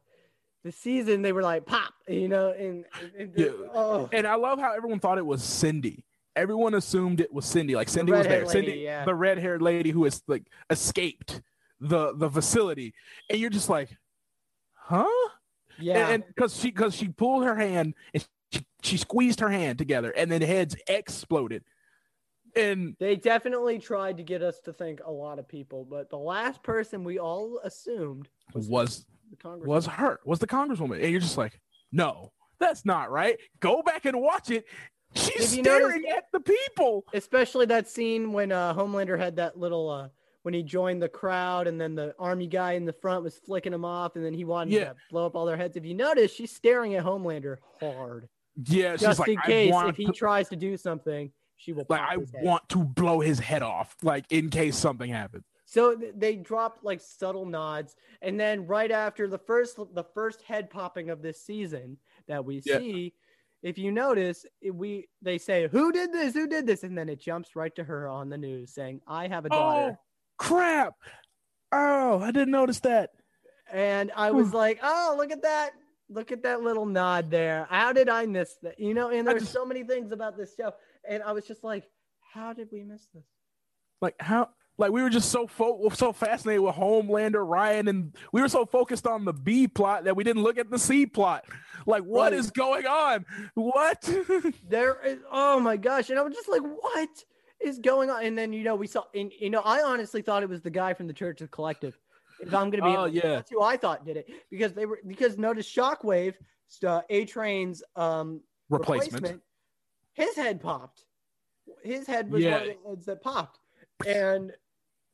[0.65, 2.85] the season they were like pop, you know, and,
[3.19, 3.51] and Yeah.
[3.73, 6.05] oh and I love how everyone thought it was Cindy.
[6.35, 7.75] Everyone assumed it was Cindy.
[7.77, 8.41] Like Cindy was there.
[8.41, 9.05] lady, Cindy, yeah.
[9.05, 11.41] the red haired lady who has like escaped
[11.81, 12.95] the the facility,
[13.31, 13.97] and you're just like,
[14.75, 15.07] huh?
[15.79, 16.09] yeah.
[16.09, 20.11] And because she because she pulled her hand and she, she squeezed her hand together,
[20.11, 21.63] and then heads exploded.
[22.57, 26.19] And they definitely tried to get us to think a lot of people, but the
[26.19, 29.69] last person we all assumed was, was the Congress.
[29.69, 31.61] was her was the congresswoman, and you're just like,
[31.93, 33.39] no, that's not right.
[33.61, 34.65] Go back and watch it.
[35.15, 37.05] She's staring notice- at the people.
[37.15, 40.09] especially that scene when uh, Homelander had that little uh,
[40.43, 43.73] when he joined the crowd and then the army guy in the front was flicking
[43.73, 44.85] him off and then he wanted Yeah.
[44.91, 45.77] to blow up all their heads.
[45.77, 48.29] If you notice, she's staring at Homelander hard.
[48.69, 51.31] Yeah, she's just like, in I case want if he to- tries to do something,
[51.57, 51.87] she will.
[51.89, 55.45] like I want to blow his head off, like in case something happens.
[55.65, 60.71] So they dropped like subtle nods, and then right after the first the first head
[60.71, 61.99] popping of this season
[62.29, 62.79] that we Yeah.
[62.79, 63.15] see,
[63.63, 67.21] if you notice, we they say who did this, who did this, and then it
[67.21, 70.03] jumps right to her on the news saying, "I have a daughter." Oh
[70.39, 70.95] crap!
[71.73, 73.11] Oh, I didn't notice that.
[73.73, 75.71] And I was like, "Oh, look at that."
[76.09, 77.67] Look at that little nod there.
[77.69, 78.79] How did I miss that?
[78.79, 80.73] You know, and there's just- so many things about this show.
[81.09, 81.85] And I was just like,
[82.35, 83.25] how did we miss this?
[84.01, 84.51] Like how?
[84.79, 88.67] Like we were just so fo- so fascinated with Homelander, Ryan, and we were so
[88.67, 91.47] focused on the B plot that we didn't look at the C plot.
[91.87, 92.35] Like, what Right.
[92.35, 93.25] is going on?
[93.55, 94.03] What?
[94.69, 96.11] There is, oh my gosh.
[96.11, 97.09] And I was just like, what
[97.65, 98.23] is going on?
[98.27, 100.71] And then, you know, we saw, and, you know, I honestly thought it was the
[100.71, 101.97] guy from the Church of Collective.
[102.41, 103.29] If I'm going to be, Oh, honest, yeah.
[103.37, 106.35] that's who I thought did it because they were, because notice Shockwave,
[106.87, 109.41] uh, A Train's um, Replacement.
[110.17, 111.05] His head popped.
[111.83, 112.53] His head was Yeah.
[112.59, 113.59] one of the heads that popped.
[114.07, 114.53] And,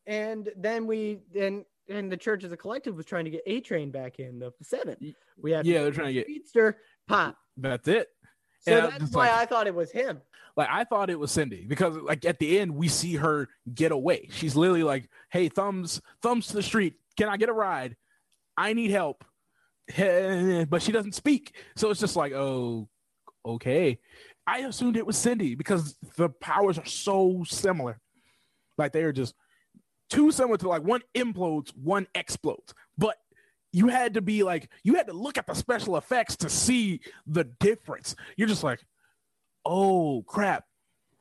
[0.06, 3.60] and then we, then, and the Church as a Collective was trying to get A
[3.60, 5.02] Train back in the seventh.
[5.40, 6.26] We have Yeah, they're trying to get.
[6.26, 6.78] Speedster
[7.08, 7.36] pop.
[7.56, 8.08] That's it.
[8.60, 10.20] So And that's just why like- I thought it was him.
[10.56, 13.90] like I thought it was Cindy because like at the end we see her get
[13.92, 14.28] away.
[14.30, 16.94] She's literally like, "Hey, thumbs, thumbs to the street.
[17.16, 17.96] Can I get a ride?
[18.56, 19.24] I need help."
[19.96, 22.88] But she doesn't speak, so it's just like, "Oh,
[23.44, 23.98] okay."
[24.46, 28.00] I assumed it was Cindy because the powers are so similar.
[28.78, 29.34] Like they are just
[30.10, 32.74] too similar to like one implodes, one explodes.
[32.98, 33.16] But
[33.72, 37.00] you had to be like, you had to look at the special effects to see
[37.26, 38.16] the difference.
[38.36, 38.84] You're just like,
[39.64, 40.64] oh crap.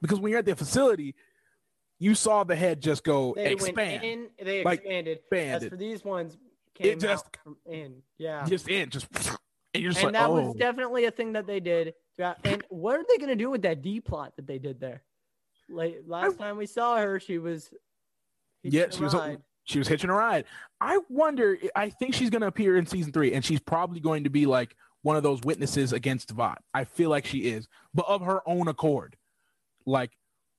[0.02, 1.16] Because when you're at the facility,
[2.00, 5.18] you saw the head just go They expand, went in, they Like, expanded.
[5.18, 6.38] As expanded, for these ones,
[6.74, 7.26] came just-
[7.70, 8.02] in.
[8.18, 8.44] Yeah.
[8.46, 9.08] just in, just
[9.74, 11.94] and you're just and like, that oh, was definitely a thing that they did.
[12.22, 14.80] Throughout- And what are they going to do with that D plot that they did
[14.80, 15.04] there?
[15.70, 17.72] Like last time we saw her, she was.
[18.64, 19.16] Yeah, she was
[19.64, 20.46] she was hitching a ride.
[20.80, 21.58] I wonder.
[21.76, 24.46] I think she's going to appear in season three, and she's probably going to be
[24.46, 26.62] like one of those witnesses against Vought.
[26.74, 29.16] I feel like she is, but of her own accord,
[29.86, 30.12] like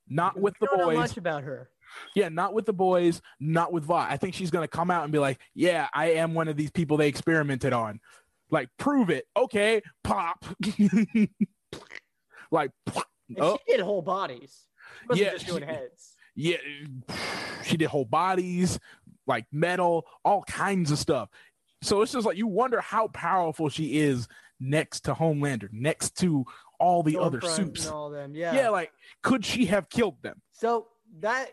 [0.09, 0.97] not with the don't know boys.
[0.97, 1.69] much about her.
[2.15, 4.11] Yeah, not with the boys, not with Vought.
[4.11, 6.57] I think she's going to come out and be like, "Yeah, I am one of
[6.57, 8.01] these people they experimented on."
[8.53, 9.25] Like, prove it.
[9.37, 10.45] Okay, pop.
[12.53, 12.71] like,
[13.41, 14.67] oh, she did whole bodies.
[15.15, 16.15] She Yeah, just doing she- heads.
[16.37, 16.57] yeah,
[17.65, 18.79] she did whole bodies,
[19.27, 21.29] like metal, all kinds of stuff.
[21.83, 24.29] So it's just like you wonder how powerful she is
[24.61, 26.45] next to Homelander, next to
[26.79, 28.35] all the other and all them.
[28.37, 28.55] Yeah.
[28.55, 28.69] Yeah.
[28.69, 28.93] like
[29.23, 30.41] could she have killed them?
[30.53, 30.89] So
[31.21, 31.49] that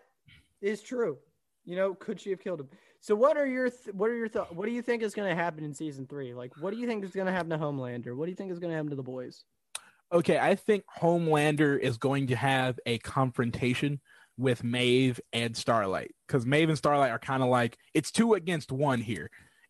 [0.62, 1.18] is true.
[1.66, 2.70] You know, could she have killed him?
[3.02, 4.52] So what are your th- what are your thoughts?
[4.52, 6.34] What do you think is going to happen in season three?
[6.34, 8.16] Like, what do you think is going to happen to Homelander?
[8.16, 9.44] What do you think is going to happen to the boys?
[10.12, 14.02] Okay, I think Homelander is going to have a confrontation
[14.38, 18.72] with Maeve and Starlight because Maeve and Starlight are kind of like it's two against
[18.72, 19.30] one here.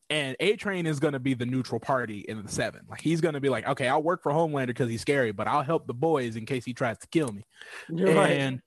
[0.10, 2.82] And A Train is going to be the neutral party in the seven.
[2.89, 5.47] Like he's going to be like, okay, I'll work for Homelander because he's scary, but
[5.47, 7.45] I'll help the boys in case he tries to kill me.
[7.89, 8.32] You're right.
[8.32, 8.62] And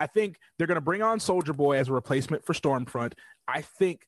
[0.00, 3.12] I think they're going to bring on Soldier Boy as a replacement for Stormfront.
[3.46, 4.06] I think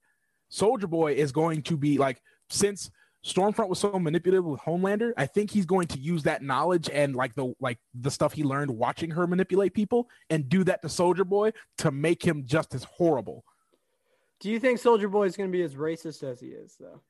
[0.49, 2.91] Soldier Boy is going to be like, since
[3.25, 7.15] Stormfront was so manipulative with Homelander, I think he's going to use that knowledge and
[7.15, 10.89] like the like the stuff he learned watching her manipulate people and do that to
[10.89, 13.45] Soldier Boy to make him just as horrible.
[14.41, 17.01] Do you think Soldier Boy is going to be as racist as he is, though?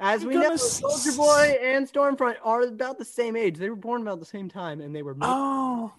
[0.00, 3.56] As we know, s- Soldier Boy and Stormfront are about the same age.
[3.58, 5.16] They were born about the same time, and they were.
[5.20, 5.92] Oh,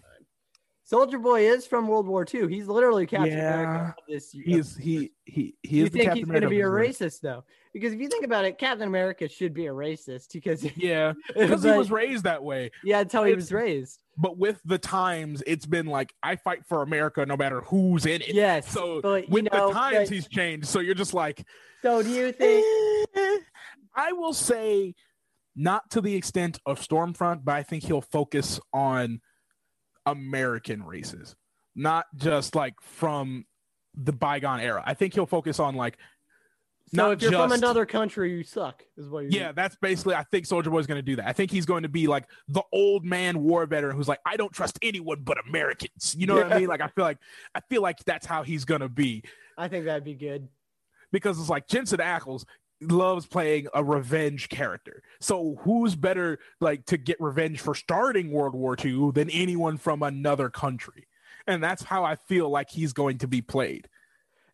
[0.92, 2.50] Soldier Boy is from World War II.
[2.50, 3.62] He's literally Captain Yeah.
[3.62, 3.96] America.
[3.98, 6.60] Of this, he is he he he you is the think he's going to be
[6.60, 7.46] a racist, though?
[7.72, 11.64] Because if you think about it, Captain America should be a racist because Yeah, because
[11.64, 12.72] he was raised that way.
[12.84, 14.02] yeah, that's how he was raised.
[14.18, 18.20] But with the times, it's been like I fight for America no matter who's in
[18.22, 18.34] it.
[18.34, 20.68] Yes, So but with know, the times, that- he's changed.
[20.68, 21.48] So you're just like,
[21.82, 22.66] so do you think?
[23.16, 23.38] eh,
[23.96, 24.94] I will say,
[25.56, 29.22] not to the extent of Stormfront, but I think he'll focus on
[30.06, 31.36] American races,
[31.76, 33.46] not just like from
[33.96, 34.84] the bygone era.
[34.86, 35.98] I think he'll focus on like,
[36.94, 38.84] So not if you're from another country, you suck.
[38.98, 40.16] Is what you yeah, that's basically.
[40.16, 41.28] I think Soldier Boy's going to do that.
[41.28, 44.38] I think he's going to be like the old man war veteran who's like, I
[44.38, 46.16] don't trust anyone but Americans.
[46.18, 46.68] You know what I mean?
[46.68, 47.18] Like, I feel like
[47.56, 49.24] I feel like that's how he's going to be.
[49.58, 50.48] I think that'd be good.
[51.12, 52.46] because it's like Jensen Ackles
[52.82, 55.04] loves playing a revenge character.
[55.20, 60.04] So who's better like to get revenge for starting World War II than anyone from
[60.04, 61.08] another country?
[61.48, 63.88] And that's how I feel like he's going to be played.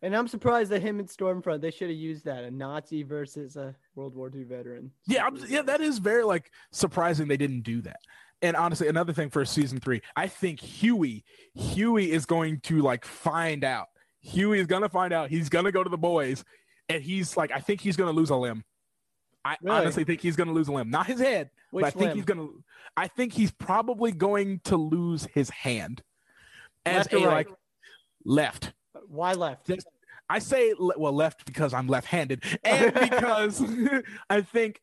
[0.00, 3.56] And I'm surprised that him and Stormfront they should have used that a Nazi versus
[3.56, 4.92] a World War II veteran.
[5.06, 7.98] Yeah, I'm, yeah, that is very like surprising they didn't do that.
[8.40, 11.24] And honestly, another thing for season three, I think Huey,
[11.54, 13.88] Huey is going to like find out.
[14.20, 15.30] Huey is gonna find out.
[15.30, 16.44] He's gonna go to the boys,
[16.88, 18.64] and he's like, I think he's gonna lose a limb.
[19.44, 19.76] I Really?
[19.80, 22.16] honestly think he's gonna lose a limb, not his head, Which but I think limb?
[22.16, 22.48] he's gonna.
[22.96, 26.02] I think he's probably going to lose his hand
[26.84, 27.26] as Left a right?
[27.48, 27.48] like
[28.24, 28.72] left.
[29.06, 29.66] Why left?
[29.66, 29.86] Just-
[30.30, 33.62] I say well left because I'm left-handed, and because
[34.30, 34.80] I think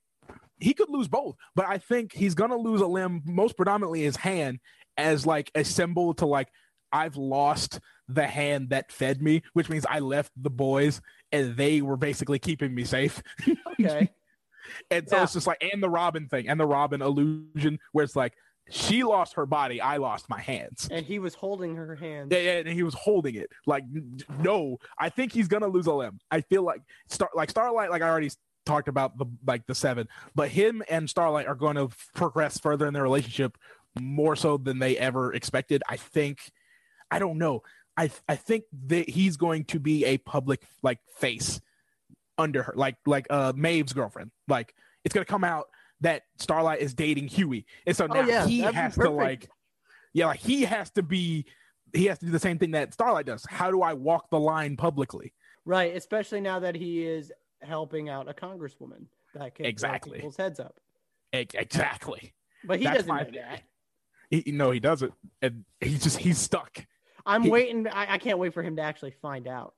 [0.60, 1.36] he could lose both.
[1.56, 4.60] But I think he's gonna lose a limb, most predominantly his hand,
[4.98, 6.48] as like a symbol to like
[6.92, 11.00] I've lost the hand that fed me, which means I left the boys
[11.32, 13.22] and they were basically keeping me safe.
[13.80, 14.10] Okay.
[14.90, 15.24] And so Yeah.
[15.24, 18.34] it's just like and the Robin thing and the Robin illusion, where it's like
[18.72, 20.88] she lost her body, I lost my hands.
[20.92, 22.32] and he was holding her hand.
[22.32, 23.52] Yeah, yeah, and he was holding it.
[23.68, 23.84] Like,
[24.40, 26.20] no, I think he's gonna lose a limb.
[26.32, 28.32] I feel like Star, like Starlight, like I already
[28.66, 32.88] talked about the like the seven, but him and Starlight are going to progress further
[32.88, 33.60] in their relationship
[34.00, 35.84] more so than they ever expected.
[35.88, 36.40] I think,
[37.12, 37.62] I don't know.
[37.98, 41.62] I I think that he's going to be a public like face
[42.38, 44.32] under her, like like uh Maeve's girlfriend.
[44.48, 45.68] Like it's gonna come out
[46.02, 49.50] that Starlight is dating Huey, and so Oh, now yeah, he that'd has to like,
[50.14, 51.46] yeah, like he has to be,
[51.94, 53.46] he has to do the same thing that Starlight does.
[53.50, 55.34] How do I walk the line publicly?
[55.64, 57.32] Right, especially now that he is
[57.62, 60.18] helping out a congresswoman that can Exactly.
[60.18, 60.76] people's heads up.
[61.34, 62.34] E- Exactly.
[62.66, 63.62] But he That's doesn't know that.
[64.30, 66.86] He, no, he doesn't, and he's just he's stuck.
[67.26, 67.88] I'm He- waiting.
[67.88, 69.74] I, I can't wait for him to actually find out.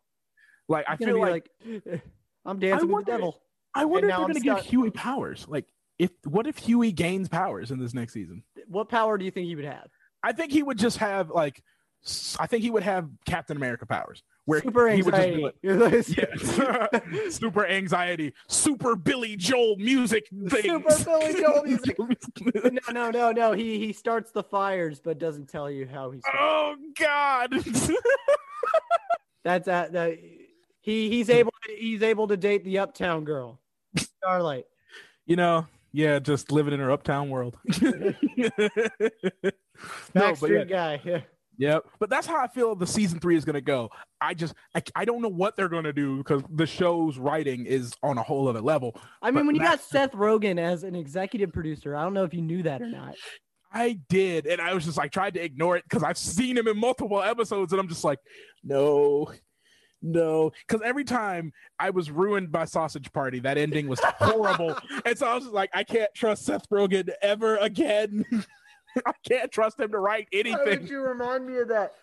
[0.68, 2.02] Like I feel like, like,
[2.46, 3.42] I'm dancing with wonder- the devil.
[3.74, 4.60] I wonder if they're gonna give.
[4.66, 5.46] Huey powers.
[5.48, 5.66] Like
[6.00, 8.44] if what if Huey gains powers in this next season?
[8.68, 9.88] What power do you think he would have?
[10.24, 11.64] I think he would just have like
[12.40, 15.64] I think he would have Captain America powers, where Super he would just be anxiety.
[15.74, 17.30] like, yeah.
[17.30, 20.62] super anxiety, super Billy Joel music thing.
[20.62, 21.98] Super Billy Joel music.
[22.00, 23.52] no, no, no, no.
[23.52, 26.20] He he starts the fires, but doesn't tell you how he.
[26.22, 26.38] Starts.
[26.40, 27.54] oh God.
[29.44, 30.18] That's uh, that.
[30.82, 33.60] He he's able to, he's able to date the uptown girl,
[33.98, 34.66] Starlight.
[35.26, 37.58] you know, yeah, just living in her uptown world.
[37.82, 38.14] no,
[40.14, 41.02] but yeah, guy.
[41.04, 41.22] Yeah.
[41.58, 41.86] Yep.
[42.00, 43.90] But that's how I feel the season three is going to go.
[44.22, 47.66] I just, I, I don't know what they're going to do because the show's writing
[47.66, 49.00] is on a whole other level.
[49.22, 52.24] I mean, But when you got Seth Rogen as an executive producer, I don't know
[52.24, 53.16] if you knew that or not.
[53.72, 54.46] I did.
[54.46, 57.22] And I was just like, tried to ignore it because I've seen him in multiple
[57.22, 58.20] episodes and I'm just like,
[58.64, 59.32] no,
[60.02, 60.52] no.
[60.68, 64.78] Because every time I was ruined by Sausage Party, that ending was horrible.
[65.06, 68.26] and so I was just like, I can't trust Seth Rogen ever again.
[69.06, 70.60] I can't trust him to write anything.
[70.60, 71.94] Why would you remind me of that?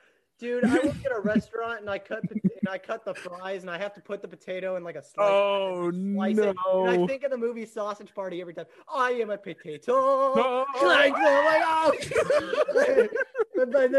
[0.40, 3.62] Dude, I work at a restaurant and I cut the, and I cut the fries
[3.62, 5.28] and I have to put the potato in like a slice.
[5.30, 6.56] Oh, slice it.
[6.74, 8.66] And I think of the movie Sausage Party every time.
[8.92, 10.34] I am a potato.
[10.34, 10.66] No.
[10.82, 11.94] Like, oh my God.
[13.54, 13.92] but, but,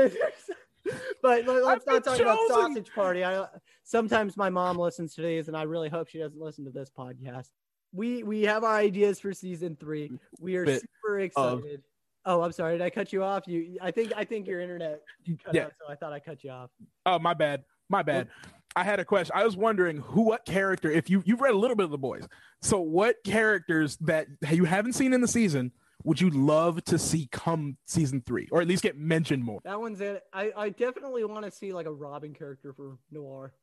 [1.22, 2.38] but let- let's I've not been talk about.
[2.50, 3.24] Sausage Party.
[3.24, 3.46] I
[3.84, 6.90] sometimes my mom listens to these, and I really hope she doesn't listen to this
[6.90, 7.50] podcast.
[7.94, 10.12] We we have our ideas for season three.
[10.40, 11.82] We are Bit super excited.
[12.26, 12.78] Oh, I'm sorry.
[12.78, 13.48] Did I cut you off?
[13.48, 15.02] You, I think I think your internet
[15.44, 15.66] cut Yeah.
[15.66, 16.70] out, so I thought I cut you off.
[17.06, 17.64] Oh, my bad.
[17.90, 18.30] My bad.
[18.76, 19.34] I had a question.
[19.36, 21.98] I was wondering who, what character, if you you've read a little bit of the
[21.98, 22.28] boys,
[22.62, 25.72] so what characters that you haven't seen in the season
[26.04, 29.62] would you love to see come season three, or at least get mentioned more?
[29.64, 30.24] That one's it.
[30.34, 33.54] I, I definitely want to see like a Robin character for Noir.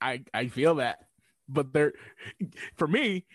[0.00, 1.00] I I feel that,
[1.48, 1.92] but there,
[2.76, 3.26] for me,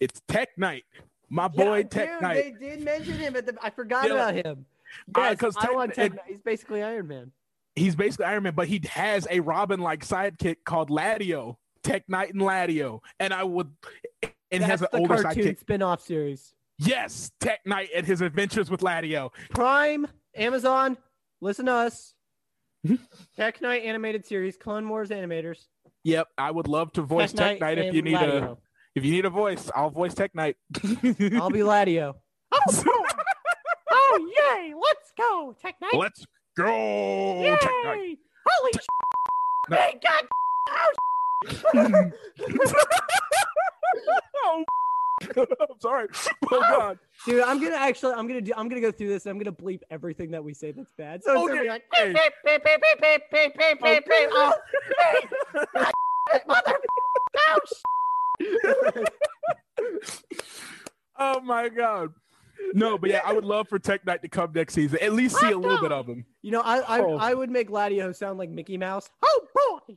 [0.00, 0.84] it's Tech Knight,
[1.30, 2.60] my boy Yeah, Tech dude, Knight.
[2.60, 4.14] They did mention him, but I forgot Yeah.
[4.14, 4.66] about him.
[5.14, 6.20] Uh, Yes, I Tech- Tech Knight.
[6.26, 7.32] He's basically Iron Man.
[7.76, 12.32] He's basically Iron Man, but he has a Robin like sidekick called Laddio, Tech Knight
[12.32, 13.70] and Laddio, and I would,
[14.22, 15.58] and he has an the older cartoon sidekick.
[15.60, 16.54] spin-off series.
[16.78, 19.30] Yes, Tech Knight and his adventures with Laddio.
[19.50, 20.96] Prime, Amazon,
[21.40, 22.14] listen to us.
[22.86, 22.98] Mhm.
[23.36, 25.66] Tech Knight animated series, Clone Wars animators.
[26.04, 28.58] Yep, I would love to voice Tech Knight, if you need a Laddio.
[28.94, 29.70] If you need a voice.
[29.74, 30.56] I'll voice Tech Knight.
[31.34, 32.16] I'll be Laddio.
[33.90, 34.74] Oh, oh, yay!
[34.74, 35.94] Let's go, Tech Knight.
[35.94, 36.24] Let's
[36.56, 38.00] go, Tech Knight.
[38.00, 38.16] Yay!
[38.48, 38.86] Holy sh!
[39.70, 39.76] No.
[39.76, 40.24] Hey, God!
[44.44, 44.64] oh,
[45.36, 46.08] I'm sorry.
[46.50, 46.98] Oh God.
[47.26, 49.26] Dude, I'm gonna actually, I'm gonna do, I'm gonna go through this.
[49.26, 51.22] and I'm gonna bleep everything that we say that's bad.
[51.24, 52.12] So it's gonna be Okay, like, okay.
[52.12, 54.28] beep, beep, beep, beep, beep, beep, beep, beep, beep.
[54.32, 54.54] Oh,
[56.32, 56.74] hey, mother,
[57.50, 57.58] oh,
[61.20, 62.12] Oh my God.
[62.74, 64.98] No, but yeah, I would love for Tech Knight to come next season.
[65.02, 66.24] At least see a little bit of him.
[66.42, 67.16] You know, I, I, Oh.
[67.18, 69.10] I would make Laddio sound like Mickey Mouse.
[69.24, 69.96] Oh boy!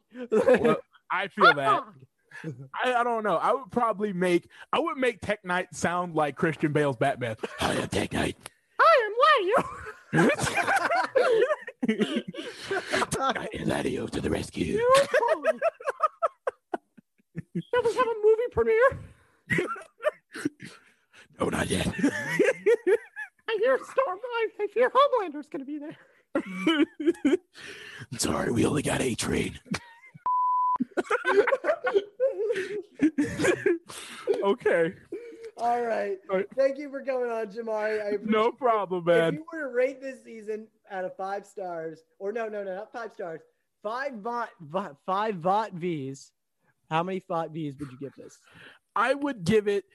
[0.60, 0.78] Well,
[1.12, 1.84] I feel that.
[2.84, 3.36] I, I don't know.
[3.36, 7.36] I would probably make I would make Tech Knight sound like Christian Bale's Batman.
[7.60, 8.38] I am Tech Knight.
[8.80, 9.14] I am
[10.16, 10.24] Laddio.
[13.20, 14.80] Knight and Laddio to the rescue.
[17.60, 19.00] Shall we have a movie premiere?
[21.40, 21.88] No, not yet.
[23.50, 24.20] I hear Storm.
[24.24, 25.98] I, I hear Homelander's gonna be there.
[28.20, 29.60] Sorry, we only got A Train.
[34.44, 34.94] okay.
[35.58, 36.18] All right.
[36.30, 36.46] All right.
[36.56, 38.02] Thank you for coming on, Jamari.
[38.02, 39.34] I appreciate No problem, man.
[39.34, 42.76] If you were to rate this season out of five stars, or no, no, no,
[42.76, 43.42] not five stars,
[43.84, 46.32] five vot, vot five vot V's,
[46.92, 48.38] how many vot V's would you give this?
[48.96, 49.86] I would give it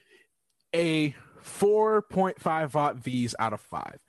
[0.75, 3.99] a 4.5 watt V's out of five.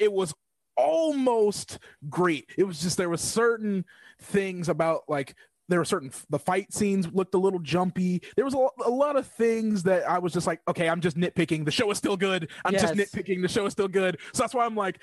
[0.00, 0.34] It was
[0.76, 1.78] almost
[2.08, 2.50] great.
[2.56, 3.84] It was just there were certain
[4.22, 5.34] things about like
[5.68, 8.22] there were certain the fight scenes looked a little jumpy.
[8.34, 11.18] There was a, a lot of things that I was just like, okay, I'm just
[11.18, 11.66] nitpicking.
[11.66, 12.50] The show is still good.
[12.64, 13.42] I'm just nitpicking.
[13.42, 14.18] The show is still good.
[14.32, 15.00] So that's why I'm like,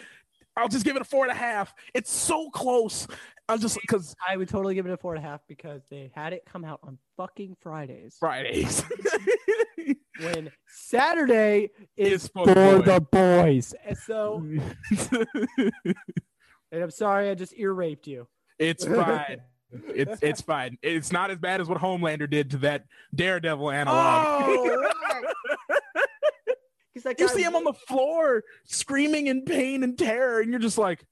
[0.58, 1.74] I'll just give it a four and a half.
[1.94, 3.08] It's so close.
[3.50, 6.12] I'm just because I would totally give it a four and a half because they
[6.14, 8.18] had it come out on fucking Fridays.
[8.20, 8.84] Fridays
[10.20, 13.74] When Saturday is is for for the the boys.
[13.86, 14.44] And so,
[16.72, 18.28] and I'm sorry, I just ear raped you.
[18.58, 19.42] It's fine.
[19.72, 20.78] It's it's fine.
[20.82, 24.26] It's not as bad as what Homelander did to that Daredevil analog.
[24.48, 24.92] Oh,
[26.94, 30.60] He's like, you see him on the floor screaming in pain and terror, and you're
[30.60, 31.06] just like,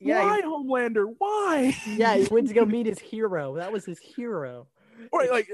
[0.00, 1.06] yeah, "Why, Homelander?
[1.18, 3.56] Why?" yeah, he went to go meet his hero.
[3.56, 4.68] That was his hero.
[5.12, 5.48] or like,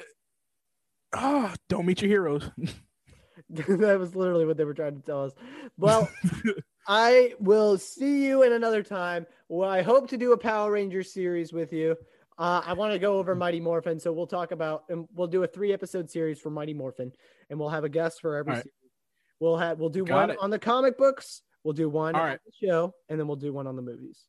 [1.15, 2.51] ah, don't meet your heroes.
[3.51, 5.33] that was literally what they were trying to tell us.
[5.77, 6.09] Well,
[6.89, 9.27] I will see you in another time.
[9.49, 11.97] Well, I hope to do a Power Ranger series with you.
[12.39, 15.43] Uh, I want to go over Mighty Morphin, so we'll talk about and we'll do
[15.43, 17.13] a three episode series for Mighty Morphin,
[17.51, 18.63] and we'll have a guest for every right.
[18.63, 18.75] series.
[19.41, 20.39] We'll have we'll do Got one it.
[20.41, 23.53] on the comic books, we'll do one All on the show, and then we'll do
[23.53, 24.25] one on the movies.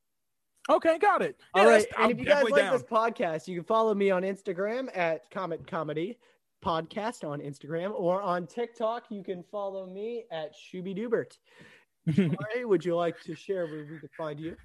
[0.70, 1.38] Okay, got it.
[1.56, 1.86] Yeah, All right.
[1.98, 2.74] And I'm if you guys like down.
[2.74, 6.18] this podcast, you can follow me on Instagram at Comet Comedy
[6.64, 9.06] Podcast on Instagram or on TikTok.
[9.10, 11.38] You can follow me at Shooby Dubert.
[12.10, 14.56] Jamari, would you like to share where we can find you?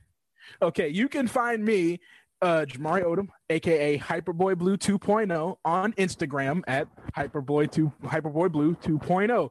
[0.63, 1.99] Okay, you can find me,
[2.43, 9.51] uh, Jamari Odom, aka Hyperboy Blue 2.0, on Instagram at Hyperboy two Hyperboy Blue 2.0.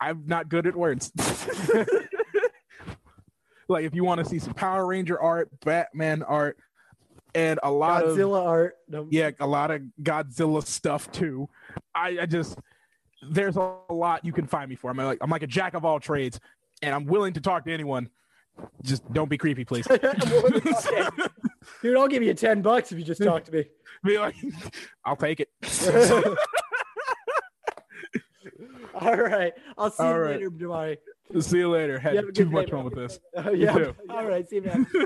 [0.00, 1.12] I'm not good at words.
[3.68, 6.58] like if you want to see some Power Ranger art, Batman art,
[7.34, 8.76] and a lot of Godzilla art.
[8.88, 11.48] No, yeah, a lot of Godzilla stuff too.
[11.94, 12.58] I, I just
[13.30, 14.90] there's a lot you can find me for.
[14.90, 16.40] I'm like I'm like a jack of all trades,
[16.82, 18.08] and I'm willing to talk to anyone.
[18.82, 19.86] Just don't be creepy, please.
[19.90, 21.30] I'm willing to talk to
[21.82, 23.64] Dude, I'll give you 10 bucks if you just talk to me.
[24.04, 24.36] be like,
[25.04, 25.50] I'll take it.
[28.94, 29.52] All right.
[29.76, 30.36] I'll see All you right.
[30.36, 30.96] later, Jamari.
[31.40, 31.98] See you later.
[31.98, 32.84] Had You have too much day, fun man.
[32.86, 33.18] with this.
[33.36, 33.72] Oh, yeah.
[33.72, 33.94] too.
[34.10, 34.48] All right.
[34.48, 34.86] See you, man.